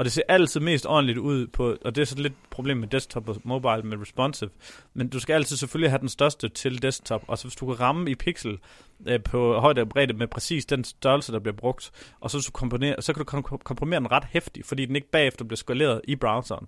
Og 0.00 0.04
det 0.04 0.12
ser 0.12 0.22
altid 0.28 0.60
mest 0.60 0.86
ordentligt 0.86 1.18
ud 1.18 1.46
på, 1.46 1.76
og 1.84 1.94
det 1.94 2.02
er 2.02 2.04
så 2.04 2.18
lidt 2.18 2.32
problem 2.50 2.76
med 2.76 2.88
desktop 2.88 3.28
og 3.28 3.36
mobile 3.44 3.82
med 3.82 4.00
responsive, 4.00 4.50
men 4.94 5.08
du 5.08 5.20
skal 5.20 5.34
altid 5.34 5.56
selvfølgelig 5.56 5.90
have 5.90 5.98
den 5.98 6.08
største 6.08 6.48
til 6.48 6.82
desktop, 6.82 7.24
og 7.26 7.38
så 7.38 7.44
hvis 7.44 7.56
du 7.56 7.66
kan 7.66 7.80
ramme 7.80 8.10
i 8.10 8.14
pixel 8.14 8.58
øh, 9.06 9.22
på 9.22 9.58
højde 9.58 9.80
og 9.80 9.88
bredde 9.88 10.14
med 10.14 10.26
præcis 10.26 10.66
den 10.66 10.84
størrelse, 10.84 11.32
der 11.32 11.38
bliver 11.38 11.56
brugt, 11.56 11.90
og 12.20 12.30
så, 12.30 12.40
så, 12.40 12.52
komponere, 12.52 13.02
så 13.02 13.12
kan 13.12 13.24
du 13.24 13.40
komprimere 13.42 14.00
den 14.00 14.10
ret 14.12 14.24
hæftigt, 14.30 14.66
fordi 14.66 14.86
den 14.86 14.96
ikke 14.96 15.10
bagefter 15.10 15.44
bliver 15.44 15.56
skaleret 15.56 16.00
i 16.04 16.16
browseren. 16.16 16.66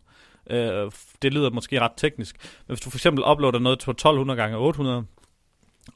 Øh, 0.51 0.91
det 1.23 1.35
lyder 1.35 1.51
måske 1.51 1.81
ret 1.81 1.93
teknisk, 1.97 2.37
men 2.67 2.75
hvis 2.75 2.81
du 2.81 2.91
for 2.91 2.99
eksempel 2.99 3.25
uploader 3.31 3.59
noget 3.59 3.79
til 3.79 3.91
1200 3.91 4.41
gange 4.41 4.57
800, 4.57 5.05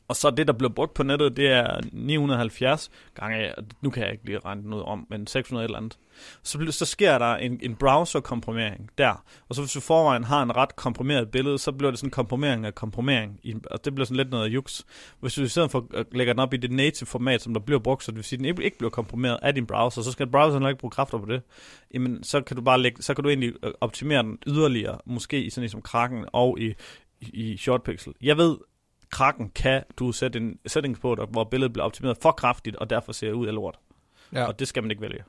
og 0.08 0.16
så 0.16 0.30
det, 0.30 0.46
der 0.46 0.52
bliver 0.52 0.72
brugt 0.72 0.94
på 0.94 1.02
nettet, 1.02 1.36
det 1.36 1.46
er 1.46 1.80
970 1.92 2.90
gange, 3.14 3.52
nu 3.80 3.90
kan 3.90 4.02
jeg 4.02 4.12
ikke 4.12 4.24
lige 4.24 4.38
regne 4.38 4.70
noget 4.70 4.84
om, 4.84 5.06
men 5.10 5.26
600 5.26 5.64
eller 5.64 5.78
andet. 5.78 5.98
Så, 6.42 6.66
så 6.70 6.84
sker 6.84 7.18
der 7.18 7.36
en, 7.36 7.58
en 7.62 7.74
browser-komprimering 7.74 8.90
der. 8.98 9.24
Og 9.48 9.54
så 9.54 9.62
hvis 9.62 9.72
du 9.72 9.80
forvejen 9.80 10.24
har 10.24 10.42
en 10.42 10.56
ret 10.56 10.76
komprimeret 10.76 11.30
billede, 11.30 11.58
så 11.58 11.72
bliver 11.72 11.90
det 11.90 11.98
sådan 11.98 12.08
en 12.08 12.10
komprimering 12.10 12.66
af 12.66 12.74
komprimering. 12.74 13.40
I, 13.42 13.54
og 13.70 13.84
det 13.84 13.94
bliver 13.94 14.06
sådan 14.06 14.16
lidt 14.16 14.30
noget 14.30 14.48
juks. 14.48 14.86
Hvis 15.20 15.34
du 15.34 15.42
i 15.42 15.48
stedet 15.48 15.70
for 15.70 15.86
øh, 15.94 16.04
lægger 16.12 16.32
den 16.32 16.40
op 16.40 16.54
i 16.54 16.56
det 16.56 16.70
native 16.70 17.06
format, 17.06 17.42
som 17.42 17.54
der 17.54 17.60
bliver 17.60 17.78
brugt, 17.78 18.04
så 18.04 18.10
det 18.10 18.16
vil 18.16 18.24
sige, 18.24 18.48
at 18.48 18.56
den 18.56 18.62
ikke 18.62 18.78
bliver 18.78 18.90
komprimeret 18.90 19.38
af 19.42 19.54
din 19.54 19.66
browser, 19.66 20.02
så 20.02 20.12
skal 20.12 20.26
browseren 20.26 20.66
ikke 20.66 20.78
bruge 20.78 20.90
kræfter 20.90 21.18
på 21.18 21.26
det. 21.26 21.42
Jamen, 21.94 22.22
så 22.22 22.40
kan 22.40 22.56
du 22.56 22.62
bare 22.62 22.80
lægge, 22.80 23.02
så 23.02 23.14
kan 23.14 23.24
du 23.24 23.28
egentlig 23.28 23.52
øh, 23.62 23.72
optimere 23.80 24.22
den 24.22 24.38
yderligere, 24.46 24.98
måske 25.06 25.44
i 25.44 25.50
sådan 25.50 25.64
en 25.64 25.68
som 25.68 25.82
Kraken 25.82 26.24
og 26.32 26.60
i, 26.60 26.74
i 27.20 27.56
ShortPixel. 27.56 28.12
Jeg 28.22 28.36
ved, 28.36 28.56
krakken 29.10 29.50
kan 29.50 29.82
du 29.98 30.12
sætte 30.12 30.38
en 30.38 30.58
setting 30.66 31.00
på, 31.00 31.14
der, 31.14 31.26
hvor 31.26 31.44
billedet 31.44 31.72
bliver 31.72 31.84
optimeret 31.84 32.16
for 32.22 32.32
kraftigt, 32.32 32.76
og 32.76 32.90
derfor 32.90 33.12
ser 33.12 33.32
ud 33.32 33.46
af 33.46 33.54
lort. 33.54 33.78
Ja. 34.32 34.44
Og 34.44 34.58
det 34.58 34.68
skal 34.68 34.82
man 34.82 34.90
ikke 34.90 35.02
vælge. 35.02 35.24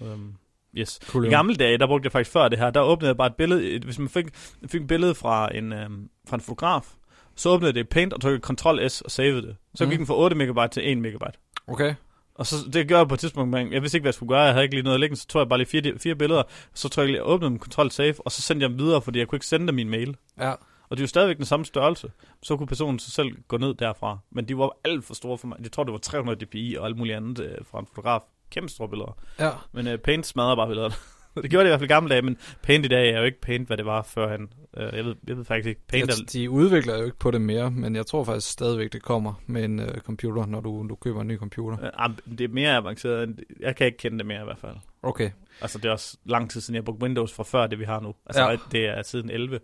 Um, 0.00 0.34
yes. 0.76 0.98
Cool, 1.06 1.26
I 1.26 1.28
gamle 1.28 1.54
dage, 1.54 1.78
der 1.78 1.86
brugte 1.86 2.06
jeg 2.06 2.12
faktisk 2.12 2.32
før 2.32 2.48
det 2.48 2.58
her, 2.58 2.70
der 2.70 2.80
åbnede 2.80 3.08
jeg 3.08 3.16
bare 3.16 3.26
et 3.26 3.34
billede, 3.34 3.78
hvis 3.84 3.98
man 3.98 4.08
fik, 4.08 4.26
fik 4.66 4.80
et 4.80 4.86
billede 4.86 5.14
fra 5.14 5.56
en, 5.56 5.72
um, 5.72 6.10
fra 6.28 6.36
en 6.36 6.40
fotograf, 6.40 6.94
så 7.34 7.48
åbnede 7.48 7.72
det 7.72 7.80
i 7.80 7.84
Paint 7.84 8.12
og 8.12 8.20
trykkede 8.20 8.46
Ctrl 8.46 8.88
S 8.88 9.00
og 9.00 9.10
savede 9.10 9.42
det. 9.42 9.56
Så 9.74 9.84
mm. 9.84 9.90
gik 9.90 9.98
den 9.98 10.06
fra 10.06 10.16
8 10.16 10.36
megabyte 10.36 10.68
til 10.68 10.92
1 10.92 10.98
megabyte. 10.98 11.38
Okay. 11.66 11.94
Og 12.34 12.46
så 12.46 12.56
det 12.72 12.88
gør 12.88 12.96
jeg 12.96 13.08
på 13.08 13.14
et 13.14 13.20
tidspunkt, 13.20 13.50
men 13.50 13.72
jeg 13.72 13.82
vidste 13.82 13.96
ikke, 13.96 14.02
hvad 14.02 14.08
jeg 14.08 14.14
skulle 14.14 14.28
gøre. 14.28 14.42
Jeg 14.42 14.52
havde 14.52 14.64
ikke 14.64 14.74
lige 14.74 14.84
noget 14.84 15.00
liggende, 15.00 15.20
så 15.20 15.26
tog 15.26 15.40
jeg 15.40 15.48
bare 15.48 15.58
lige 15.58 15.68
fire, 15.68 15.98
fire 15.98 16.14
billeder, 16.14 16.42
så 16.74 16.88
trykkede 16.88 17.16
jeg 17.16 17.26
åbnede 17.26 17.50
dem, 17.50 17.60
Ctrl 17.62 17.88
Save, 17.88 18.14
og 18.18 18.32
så 18.32 18.42
sendte 18.42 18.64
jeg 18.64 18.70
dem 18.70 18.78
videre, 18.78 19.02
fordi 19.02 19.18
jeg 19.18 19.28
kunne 19.28 19.36
ikke 19.36 19.46
sende 19.46 19.66
dem 19.66 19.74
min 19.74 19.88
mail. 19.88 20.16
Ja. 20.38 20.54
Og 20.88 20.96
de 20.96 21.00
er 21.00 21.04
jo 21.04 21.08
stadigvæk 21.08 21.36
den 21.36 21.44
samme 21.44 21.66
størrelse. 21.66 22.10
Så 22.42 22.56
kunne 22.56 22.66
personen 22.66 22.98
sig 22.98 23.12
selv 23.12 23.36
gå 23.48 23.56
ned 23.56 23.74
derfra. 23.74 24.18
Men 24.30 24.48
de 24.48 24.58
var 24.58 24.76
alt 24.84 25.04
for 25.04 25.14
store 25.14 25.38
for 25.38 25.46
mig. 25.46 25.58
Jeg 25.62 25.72
tror, 25.72 25.84
det 25.84 25.92
var 25.92 25.98
300 25.98 26.44
dpi 26.44 26.76
og 26.78 26.86
alt 26.86 26.96
muligt 26.96 27.16
andet 27.16 27.38
øh, 27.38 27.58
fra 27.70 27.78
en 27.78 27.86
fotograf. 27.86 28.20
Kæmpe 28.50 28.68
store 28.68 28.88
billeder. 28.88 29.16
Ja. 29.38 29.50
Men 29.72 29.86
øh, 29.86 29.98
Paint 29.98 30.26
smadrer 30.26 30.56
bare 30.56 30.68
billederne. 30.68 30.94
det 31.42 31.50
gjorde 31.50 31.64
det 31.64 31.68
i 31.68 31.70
hvert 31.70 31.80
fald 31.80 31.90
i 31.90 31.92
gamle 31.92 32.10
dage, 32.10 32.22
men 32.22 32.36
Paint 32.62 32.84
i 32.84 32.88
dag 32.88 33.10
er 33.10 33.18
jo 33.18 33.24
ikke 33.24 33.40
Paint, 33.40 33.66
hvad 33.66 33.76
det 33.76 33.86
var 33.86 34.02
førhen. 34.02 34.48
Øh, 34.76 34.96
jeg, 34.96 35.04
ved, 35.04 35.14
jeg 35.28 35.36
ved 35.36 35.44
faktisk 35.44 35.68
ikke. 35.68 35.80
Paint 35.88 36.10
er... 36.10 36.14
De 36.32 36.50
udvikler 36.50 36.98
jo 36.98 37.04
ikke 37.04 37.18
på 37.18 37.30
det 37.30 37.40
mere, 37.40 37.70
men 37.70 37.96
jeg 37.96 38.06
tror 38.06 38.24
faktisk 38.24 38.52
stadigvæk, 38.52 38.92
det 38.92 39.02
kommer 39.02 39.34
med 39.46 39.64
en 39.64 39.80
uh, 39.80 39.86
computer, 39.98 40.46
når 40.46 40.60
du, 40.60 40.86
du 40.88 40.94
køber 40.94 41.20
en 41.20 41.28
ny 41.28 41.38
computer. 41.38 41.84
Øh, 41.84 42.10
det 42.38 42.44
er 42.44 42.48
mere 42.48 42.76
avanceret. 42.76 43.40
Jeg 43.60 43.76
kan 43.76 43.86
ikke 43.86 43.98
kende 43.98 44.18
det 44.18 44.26
mere 44.26 44.40
i 44.40 44.44
hvert 44.44 44.58
fald. 44.58 44.76
Okay. 45.02 45.30
Altså, 45.60 45.78
det 45.78 45.84
er 45.84 45.92
også 45.92 46.16
lang 46.24 46.50
tid 46.50 46.60
siden, 46.60 46.74
jeg 46.74 46.84
brugte 46.84 47.02
Windows 47.02 47.32
fra 47.32 47.42
før 47.42 47.66
det, 47.66 47.78
vi 47.78 47.84
har 47.84 48.00
nu. 48.00 48.14
Altså, 48.26 48.50
ja. 48.50 48.56
det 48.72 48.86
er 48.86 49.02
siden 49.02 49.30
11. 49.30 49.60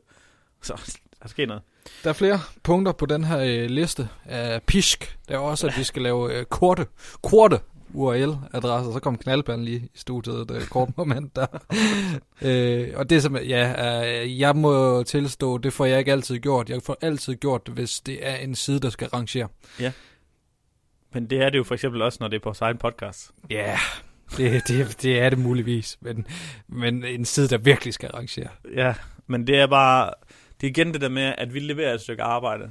Så 0.63 0.99
der 1.23 1.29
sker 1.29 1.47
noget. 1.47 1.63
Der 2.05 2.11
er 2.11 2.15
flere 2.15 2.41
punkter 2.63 2.93
på 2.93 3.07
den 3.07 3.25
her 3.25 3.39
øh, 3.39 3.71
liste 3.71 4.09
af 4.25 4.63
pisk. 4.63 5.19
Der 5.29 5.35
er 5.35 5.39
også, 5.39 5.67
at 5.67 5.79
vi 5.79 5.85
skal 5.85 6.03
lave 6.03 6.35
øh, 6.35 6.45
korte, 6.45 6.87
korte 7.23 7.61
URL-adresser. 7.93 8.93
Så 8.93 9.01
kom 9.01 9.19
knaldpanden 9.19 9.65
lige 9.65 9.79
i 9.79 9.91
studiet 9.95 10.35
et 10.35 10.51
øh, 10.51 10.63
kort 10.63 10.97
moment 10.97 11.37
der. 11.37 11.47
øh, 12.43 12.89
og 12.95 13.11
det 13.11 13.23
som, 13.23 13.37
ja, 13.37 14.23
øh, 14.23 14.41
jeg 14.41 14.57
må 14.57 15.03
tilstå, 15.03 15.59
det 15.59 15.73
får 15.73 15.85
jeg 15.85 15.99
ikke 15.99 16.13
altid 16.13 16.39
gjort. 16.39 16.71
Jeg 16.71 16.83
får 16.83 16.97
altid 17.01 17.35
gjort 17.35 17.67
det, 17.67 17.75
hvis 17.75 18.01
det 18.01 18.27
er 18.27 18.37
en 18.37 18.55
side, 18.55 18.81
der 18.81 18.91
skal 18.91 19.09
rangere. 19.09 19.49
Ja. 19.81 19.93
Men 21.13 21.31
det 21.31 21.43
er 21.43 21.51
det 21.51 21.59
jo 21.59 21.65
for 21.65 21.75
eksempel 21.75 22.03
også, 22.03 22.19
når 22.21 22.29
det 22.29 22.37
er 22.37 22.41
på 22.41 22.55
egen 22.61 22.79
podcast. 22.79 23.31
Ja, 23.51 23.57
yeah. 23.57 23.79
Det, 24.37 24.69
det, 24.69 25.03
det 25.03 25.21
er 25.21 25.31
det 25.31 25.39
muligvis, 25.39 25.99
men, 26.01 26.27
men 26.69 27.05
en 27.05 27.25
side, 27.25 27.49
der 27.49 27.59
virkelig 27.59 27.95
skal 27.95 28.11
rangere. 28.11 28.49
Ja, 28.75 28.95
men 29.27 29.47
det 29.47 29.59
er 29.59 29.67
bare, 29.67 30.11
det 30.61 30.67
er 30.67 30.71
igen 30.71 30.93
det 30.93 31.01
der 31.01 31.09
med, 31.09 31.35
at 31.39 31.55
vi 31.55 31.59
leverer 31.59 31.95
et 31.95 32.01
stykke 32.01 32.23
arbejde, 32.23 32.71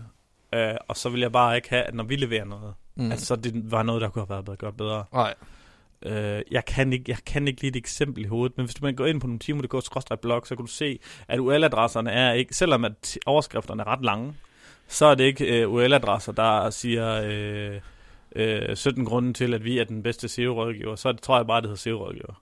Øh, 0.54 0.76
og 0.88 0.98
så 0.98 1.10
vil 1.10 1.22
jeg 1.22 1.32
bare 1.32 1.56
ikke 1.56 1.70
have, 1.70 1.84
at 1.84 1.94
når 1.94 2.04
vi 2.04 2.16
leverer 2.16 2.46
noget, 2.46 2.74
mm. 2.96 3.12
at 3.12 3.22
så 3.22 3.36
det 3.36 3.72
var 3.72 3.84
noget, 3.84 4.02
der 4.02 4.10
kunne 4.10 4.26
have 4.30 4.48
været 4.48 4.60
gjort 4.60 4.78
bedre. 4.78 5.04
Nej. 5.14 5.34
Øh, 6.06 6.42
jeg, 6.52 6.66
kan 6.66 6.94
ikke, 6.94 7.06
jeg 7.08 7.18
kan 7.26 7.48
ikke 7.48 7.62
lige 7.62 7.70
et 7.70 7.76
eksempel 7.76 8.24
i 8.24 8.28
hovedet, 8.28 8.58
men 8.58 8.66
hvis 8.66 8.76
du 8.76 8.92
går 8.92 9.06
ind 9.06 9.22
på 9.22 9.28
nogle 9.28 9.40
timer, 9.40 9.62
det 9.62 9.70
går 9.70 10.16
blog, 10.22 10.48
så 10.48 10.56
kan 10.56 10.66
du 10.66 10.72
se, 10.72 11.00
at 11.28 11.40
URL-adresserne 11.40 12.12
er 12.12 12.34
ikke, 12.34 12.56
selvom 12.56 12.86
at 12.86 13.18
overskrifterne 13.26 13.82
er 13.82 13.88
ret 13.88 14.06
lange, 14.06 14.34
så 14.88 15.06
er 15.06 15.16
det 15.16 15.24
ikke 15.24 15.68
uh, 15.68 15.74
URL-adresser, 15.74 16.32
der 16.32 16.70
siger 16.70 17.22
uh, 18.36 18.70
uh, 18.70 18.76
17 18.76 19.06
grunde 19.06 19.34
til, 19.34 19.54
at 19.54 19.64
vi 19.64 19.80
er 19.80 19.84
den 19.84 20.04
bedste 20.04 20.28
SEO-rådgiver. 20.28 20.96
Så 20.96 21.12
det, 21.12 21.22
tror 21.22 21.38
jeg 21.38 21.48
bare, 21.48 21.62
det 21.62 21.70
hedder 21.70 21.82
SEO-rådgiver. 21.82 22.42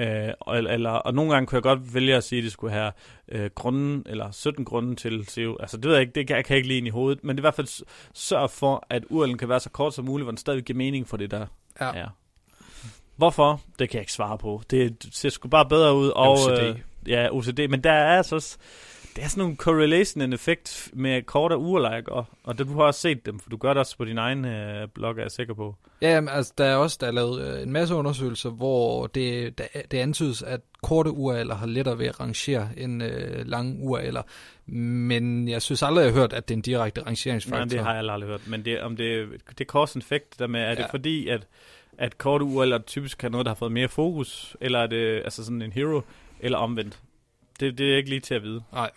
Uh, 0.00 0.06
og, 0.40 0.58
eller, 0.58 0.90
og 0.90 1.14
nogle 1.14 1.32
gange 1.32 1.46
kunne 1.46 1.56
jeg 1.56 1.62
godt 1.62 1.94
vælge 1.94 2.16
at 2.16 2.24
sige, 2.24 2.38
at 2.38 2.44
det 2.44 2.52
skulle 2.52 2.72
have 2.72 2.92
uh, 3.34 3.46
grunden, 3.54 4.02
eller 4.06 4.30
17 4.30 4.64
grunde 4.64 4.94
til 4.94 5.26
SEO. 5.28 5.56
Altså 5.60 5.76
det 5.76 5.84
ved 5.84 5.92
jeg 5.92 6.00
ikke, 6.00 6.12
det 6.14 6.26
kan 6.26 6.36
jeg, 6.36 6.44
kan 6.44 6.54
jeg 6.54 6.56
ikke 6.58 6.68
lige 6.68 6.78
ind 6.78 6.86
i 6.86 6.90
hovedet, 6.90 7.24
men 7.24 7.36
det 7.36 7.40
er 7.40 7.42
i 7.42 7.46
hvert 7.46 7.54
fald 7.54 7.84
sørg 8.14 8.50
for, 8.50 8.86
at 8.90 9.04
URL'en 9.10 9.36
kan 9.36 9.48
være 9.48 9.60
så 9.60 9.70
kort 9.70 9.94
som 9.94 10.04
muligt, 10.04 10.24
hvor 10.24 10.30
den 10.30 10.38
stadig 10.38 10.62
giver 10.62 10.76
mening 10.76 11.08
for 11.08 11.16
det, 11.16 11.30
der 11.30 11.46
ja. 11.80 11.90
er. 11.94 12.08
Hvorfor? 13.16 13.60
Det 13.78 13.90
kan 13.90 13.96
jeg 13.96 14.02
ikke 14.02 14.12
svare 14.12 14.38
på. 14.38 14.62
Det 14.70 15.08
ser 15.12 15.28
sgu 15.28 15.48
bare 15.48 15.66
bedre 15.68 15.94
ud. 15.94 16.08
Og, 16.08 16.32
OCD. 16.32 16.62
Øh, 16.62 16.78
ja, 17.06 17.28
OCD. 17.32 17.68
Men 17.70 17.84
der 17.84 17.92
er 17.92 18.16
altså 18.16 18.56
det 19.16 19.24
er 19.24 19.28
sådan 19.28 19.40
nogle 19.40 19.56
correlation 19.56 20.22
and 20.22 20.34
effect 20.34 20.90
med 20.92 21.22
korte 21.22 21.56
urlike, 21.56 22.12
og, 22.12 22.24
og 22.44 22.58
det, 22.58 22.66
du 22.66 22.72
har 22.72 22.82
også 22.82 23.00
set 23.00 23.26
dem, 23.26 23.38
for 23.38 23.50
du 23.50 23.56
gør 23.56 23.68
det 23.68 23.78
også 23.78 23.96
på 23.96 24.04
din 24.04 24.18
egen 24.18 24.44
øh, 24.44 24.88
blog, 24.88 25.16
er 25.16 25.22
jeg 25.22 25.30
sikker 25.30 25.54
på. 25.54 25.74
Ja, 26.02 26.14
jamen, 26.14 26.28
altså 26.28 26.52
der 26.58 26.64
er 26.64 26.76
også 26.76 26.98
der 27.00 27.06
er 27.06 27.10
lavet 27.10 27.56
øh, 27.56 27.62
en 27.62 27.72
masse 27.72 27.94
undersøgelser, 27.94 28.50
hvor 28.50 29.06
det, 29.06 29.58
der, 29.58 29.66
det 29.90 29.98
antydes, 29.98 30.42
at 30.42 30.60
korte 30.82 31.10
URL'er 31.10 31.54
har 31.54 31.66
lettere 31.66 31.98
ved 31.98 32.06
at 32.06 32.20
rangere 32.20 32.68
end 32.76 33.02
øh, 33.02 33.46
lange 33.46 33.74
URL'er. 33.74 34.22
Men 34.72 35.48
jeg 35.48 35.62
synes 35.62 35.82
aldrig, 35.82 36.04
jeg 36.04 36.12
har 36.12 36.20
hørt, 36.20 36.32
at 36.32 36.48
det 36.48 36.54
er 36.54 36.58
en 36.58 36.62
direkte 36.62 37.02
rangeringsfaktor. 37.06 37.58
Nej, 37.58 37.68
det 37.68 37.80
har 37.80 37.94
jeg 37.94 38.10
aldrig 38.10 38.30
hørt. 38.30 38.48
Men 38.48 38.64
det, 38.64 38.80
om 38.80 38.96
det, 38.96 39.28
det 39.58 39.66
cause 39.66 39.98
effect 39.98 40.38
der 40.38 40.46
med, 40.46 40.60
er 40.60 40.68
ja. 40.68 40.74
det 40.74 40.86
fordi, 40.90 41.28
at 41.28 41.46
at 41.98 42.18
korte 42.18 42.44
URL'er 42.44 42.84
typisk 42.86 43.24
er 43.24 43.28
noget, 43.28 43.44
der 43.46 43.50
har 43.50 43.54
fået 43.56 43.72
mere 43.72 43.88
fokus, 43.88 44.56
eller 44.60 44.78
er 44.78 44.86
det 44.86 45.22
altså 45.24 45.44
sådan 45.44 45.62
en 45.62 45.72
hero, 45.72 46.00
eller 46.40 46.58
omvendt? 46.58 47.00
Det, 47.60 47.78
det 47.78 47.92
er 47.92 47.96
ikke 47.96 48.08
lige 48.08 48.20
til 48.20 48.34
at 48.34 48.42
vide. 48.42 48.62
Nej. 48.72 48.90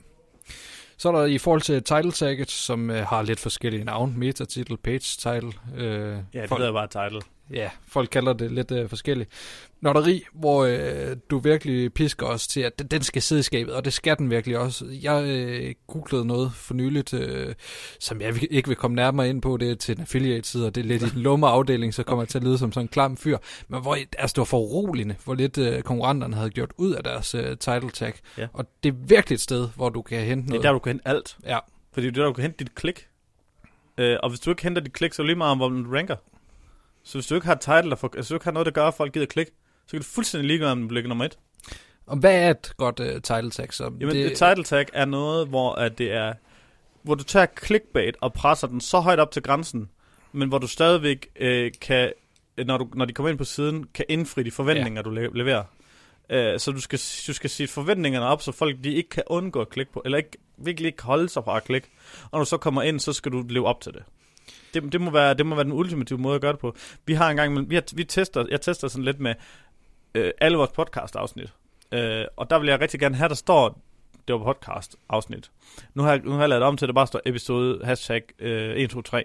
Så 0.98 1.10
er 1.10 1.12
der 1.12 1.25
i 1.25 1.38
forhold 1.38 1.62
til 1.62 1.84
title 1.84 2.12
tagget, 2.12 2.51
som 2.51 2.89
øh, 2.89 3.06
har 3.06 3.22
lidt 3.22 3.39
forskellige 3.39 3.84
navn. 3.84 4.13
Meta-title, 4.18 4.77
page-title. 4.77 5.54
Øh, 5.75 6.18
ja, 6.34 6.42
det 6.42 6.58
hedder 6.58 6.74
bare 6.74 6.88
title 6.88 7.22
ja, 7.54 7.70
folk 7.88 8.10
kalder 8.10 8.34
det 8.34 8.51
lidt 8.51 8.72
øh, 8.72 8.89
forskelligt. 8.89 9.30
Notteri, 9.82 10.24
hvor 10.34 10.66
øh, 10.66 11.16
du 11.30 11.39
virkelig 11.39 11.94
pisker 11.94 12.25
os 12.25 12.48
til, 12.48 12.62
at 12.62 12.92
den 12.92 13.01
skal 13.01 13.22
sidde 13.22 13.39
i 13.39 13.44
skabet, 13.44 13.74
og 13.74 13.86
det 13.86 13.94
skal 13.94 14.18
den 14.18 14.30
virkelig 14.30 14.58
også. 14.58 14.86
Jeg 15.01 15.24
øh, 15.27 15.75
googlede 15.88 16.25
noget 16.25 16.51
for 16.54 16.74
nyligt, 16.74 17.13
øh, 17.13 17.56
som 18.00 18.22
jeg 18.22 18.44
ikke 18.51 18.68
vil 18.68 18.75
komme 18.75 18.96
nærmere 18.96 19.30
ind 19.30 19.42
på, 19.42 19.58
det 19.58 19.72
er 19.72 19.75
til 19.75 19.96
en 19.96 20.01
affiliate-side, 20.01 20.66
og 20.68 20.75
det 20.75 20.82
er 20.82 20.86
lidt 20.86 21.04
i 21.04 21.10
den 21.10 21.22
lumme 21.22 21.48
afdeling, 21.48 21.94
så 21.94 22.04
kommer 22.04 22.24
jeg 22.24 22.30
til 22.30 22.38
at 22.38 22.44
lyde 22.44 22.58
som 22.58 22.72
sådan 22.72 22.84
en 22.84 22.88
klam 22.88 23.18
fyr. 23.18 23.38
Men 23.68 23.82
hvor, 23.82 23.98
altså, 24.18 24.34
det 24.34 24.38
var 24.38 24.46
for 24.46 24.60
uroligende, 24.60 25.16
hvor 25.24 25.34
lidt 25.34 25.58
øh, 25.58 25.82
konkurrenterne 25.82 26.36
havde 26.36 26.50
gjort 26.50 26.72
ud 26.77 26.94
af 26.94 27.04
deres 27.04 27.36
øh, 27.36 27.58
title 27.58 27.89
tag. 27.89 28.13
Ja. 28.38 28.48
Og 28.54 28.66
det 28.84 28.89
er 28.89 28.98
virkelig 29.08 29.36
et 29.36 29.42
sted, 29.42 29.70
hvor 29.75 29.89
du 29.89 30.01
kan 30.01 30.20
hente 30.20 30.50
noget. 30.50 30.62
Det 30.62 30.68
er 30.68 30.72
der, 30.72 30.74
du 30.74 30.80
kan 30.80 30.89
hente 30.89 31.08
alt. 31.08 31.38
Ja. 31.46 31.60
Fordi 31.94 32.08
det 32.08 32.18
er 32.18 32.22
der, 32.22 32.27
du 32.27 32.34
kan 32.34 32.42
hente 32.42 32.63
dit 32.63 32.75
klik. 32.75 33.08
Øh, 33.98 34.18
og 34.24 34.30
hvis 34.30 34.39
du 34.39 34.50
ikke 34.50 34.63
henter 34.63 34.82
dit 34.82 34.94
klik, 34.94 35.13
så 35.13 35.24
lige 35.24 35.36
meget 35.36 35.51
om, 35.51 35.58
hvor 35.58 35.70
du 35.70 35.92
ranker. 35.94 36.16
Så 37.08 37.18
hvis 37.18 37.28
du 37.28 37.36
ikke 37.36 37.48
har 37.48 37.56
title, 37.56 37.98
for, 37.98 38.08
altså, 38.08 38.18
hvis 38.18 38.28
du 38.28 38.34
ikke 38.34 38.44
har 38.44 38.52
noget, 38.52 38.66
der 38.66 38.72
gør, 38.72 38.88
at 38.88 38.94
folk 38.94 39.14
gider 39.14 39.26
klikke, 39.26 39.52
så 39.86 39.92
kan 39.92 40.00
du 40.00 40.06
fuldstændig 40.06 40.48
ligeglade, 40.48 40.72
om 40.72 40.88
du 40.88 40.94
ligger 40.94 41.08
nummer 41.08 41.26
et. 41.26 41.38
Og 42.06 42.18
hvad 42.18 42.42
er 42.42 42.50
et 42.50 42.74
godt 42.78 43.00
uh, 43.00 43.22
title 43.22 43.52
tag 43.52 43.74
så? 43.74 43.84
Jamen, 43.84 44.16
det... 44.16 44.26
et 44.26 44.38
title 44.38 44.64
tag 44.64 44.86
er 44.94 45.06
noget, 45.06 45.48
hvor 45.48 45.74
at 45.74 45.98
det 45.98 46.12
er, 46.12 46.34
hvor 47.04 47.16
du 47.16 47.24
tager 47.24 47.46
clickbait 47.66 48.16
og 48.22 48.34
presser 48.34 48.68
den 48.68 48.82
så 48.82 49.00
højt 49.00 49.20
op 49.20 49.32
til 49.32 49.42
grænsen, 49.42 49.90
men 50.32 50.50
hvor 50.50 50.58
du 50.58 50.68
stadigvæk 50.68 51.28
uh, 51.42 51.68
kan, 51.82 52.12
når, 52.66 52.78
du, 52.78 52.88
når 52.94 53.06
de 53.06 53.14
kommer 53.14 53.30
ind 53.30 53.38
på 53.38 53.44
siden, 53.44 53.86
kan 53.94 54.06
indfri 54.10 54.44
de 54.44 54.52
forventninger, 54.52 55.00
ja. 55.00 55.04
du 55.04 55.10
le- 55.10 55.38
leverer. 55.38 55.64
Uh, 56.30 56.60
så 56.60 56.72
du 56.72 56.82
skal, 56.82 57.00
du 57.28 57.34
skal 57.34 57.50
sige 57.50 57.68
forventningerne 57.68 58.26
op, 58.26 58.42
så 58.42 58.52
folk 58.52 58.76
de 58.84 58.94
ikke 58.94 59.10
kan 59.10 59.24
undgå 59.28 59.62
at 59.62 59.70
klikke 59.70 59.92
på, 59.92 60.02
eller 60.06 60.18
ikke, 60.18 60.38
virkelig 60.58 60.88
ikke 60.88 61.04
holde 61.04 61.30
sig 61.30 61.44
fra 61.44 61.58
at 61.58 61.64
klikke. 61.64 61.90
Og 62.24 62.30
når 62.32 62.40
du 62.40 62.46
så 62.46 62.58
kommer 62.58 62.82
ind, 62.82 63.00
så 63.00 63.14
skal 63.14 63.32
du 63.32 63.44
leve 63.50 63.68
op 63.68 63.82
til 63.82 63.94
det. 63.94 64.04
Det, 64.82 64.94
det, 64.94 65.02
må 65.02 65.12
være, 65.12 65.34
det 65.34 65.46
må 65.46 65.56
være 65.56 65.64
den 65.64 65.74
ultimative 65.74 66.20
måde 66.20 66.36
at 66.36 66.42
gøre 66.42 66.52
det 66.52 66.60
på. 66.60 66.76
Vi 67.06 67.14
har 67.14 67.30
engang, 67.30 67.70
vi, 67.70 67.76
har, 67.76 67.84
vi 67.96 68.04
tester, 68.04 68.46
jeg 68.52 68.62
tester 68.62 68.88
sådan 68.88 69.06
lidt 69.06 69.20
med 69.20 69.36
øh, 70.16 70.32
alle 70.42 70.58
vores 70.58 70.72
podcast-afsnit. 70.72 71.54
Øh, 71.92 72.26
og 72.38 72.50
der 72.50 72.60
vil 72.60 72.68
jeg 72.68 72.82
rigtig 72.82 73.00
gerne 73.00 73.16
have, 73.16 73.30
der 73.30 73.36
står, 73.36 73.82
det 74.28 74.36
var 74.36 74.44
podcast-afsnit. 74.54 75.52
Nu 75.94 76.04
har, 76.04 76.12
jeg, 76.12 76.22
nu 76.24 76.32
har 76.32 76.40
jeg 76.40 76.50
lavet 76.50 76.64
om 76.64 76.78
til, 76.78 76.86
at 76.86 76.88
det 76.88 76.96
bare 76.96 77.08
står 77.08 77.22
episode, 77.26 77.86
hashtag 77.86 78.22
øh, 78.40 78.76
123. 78.76 79.24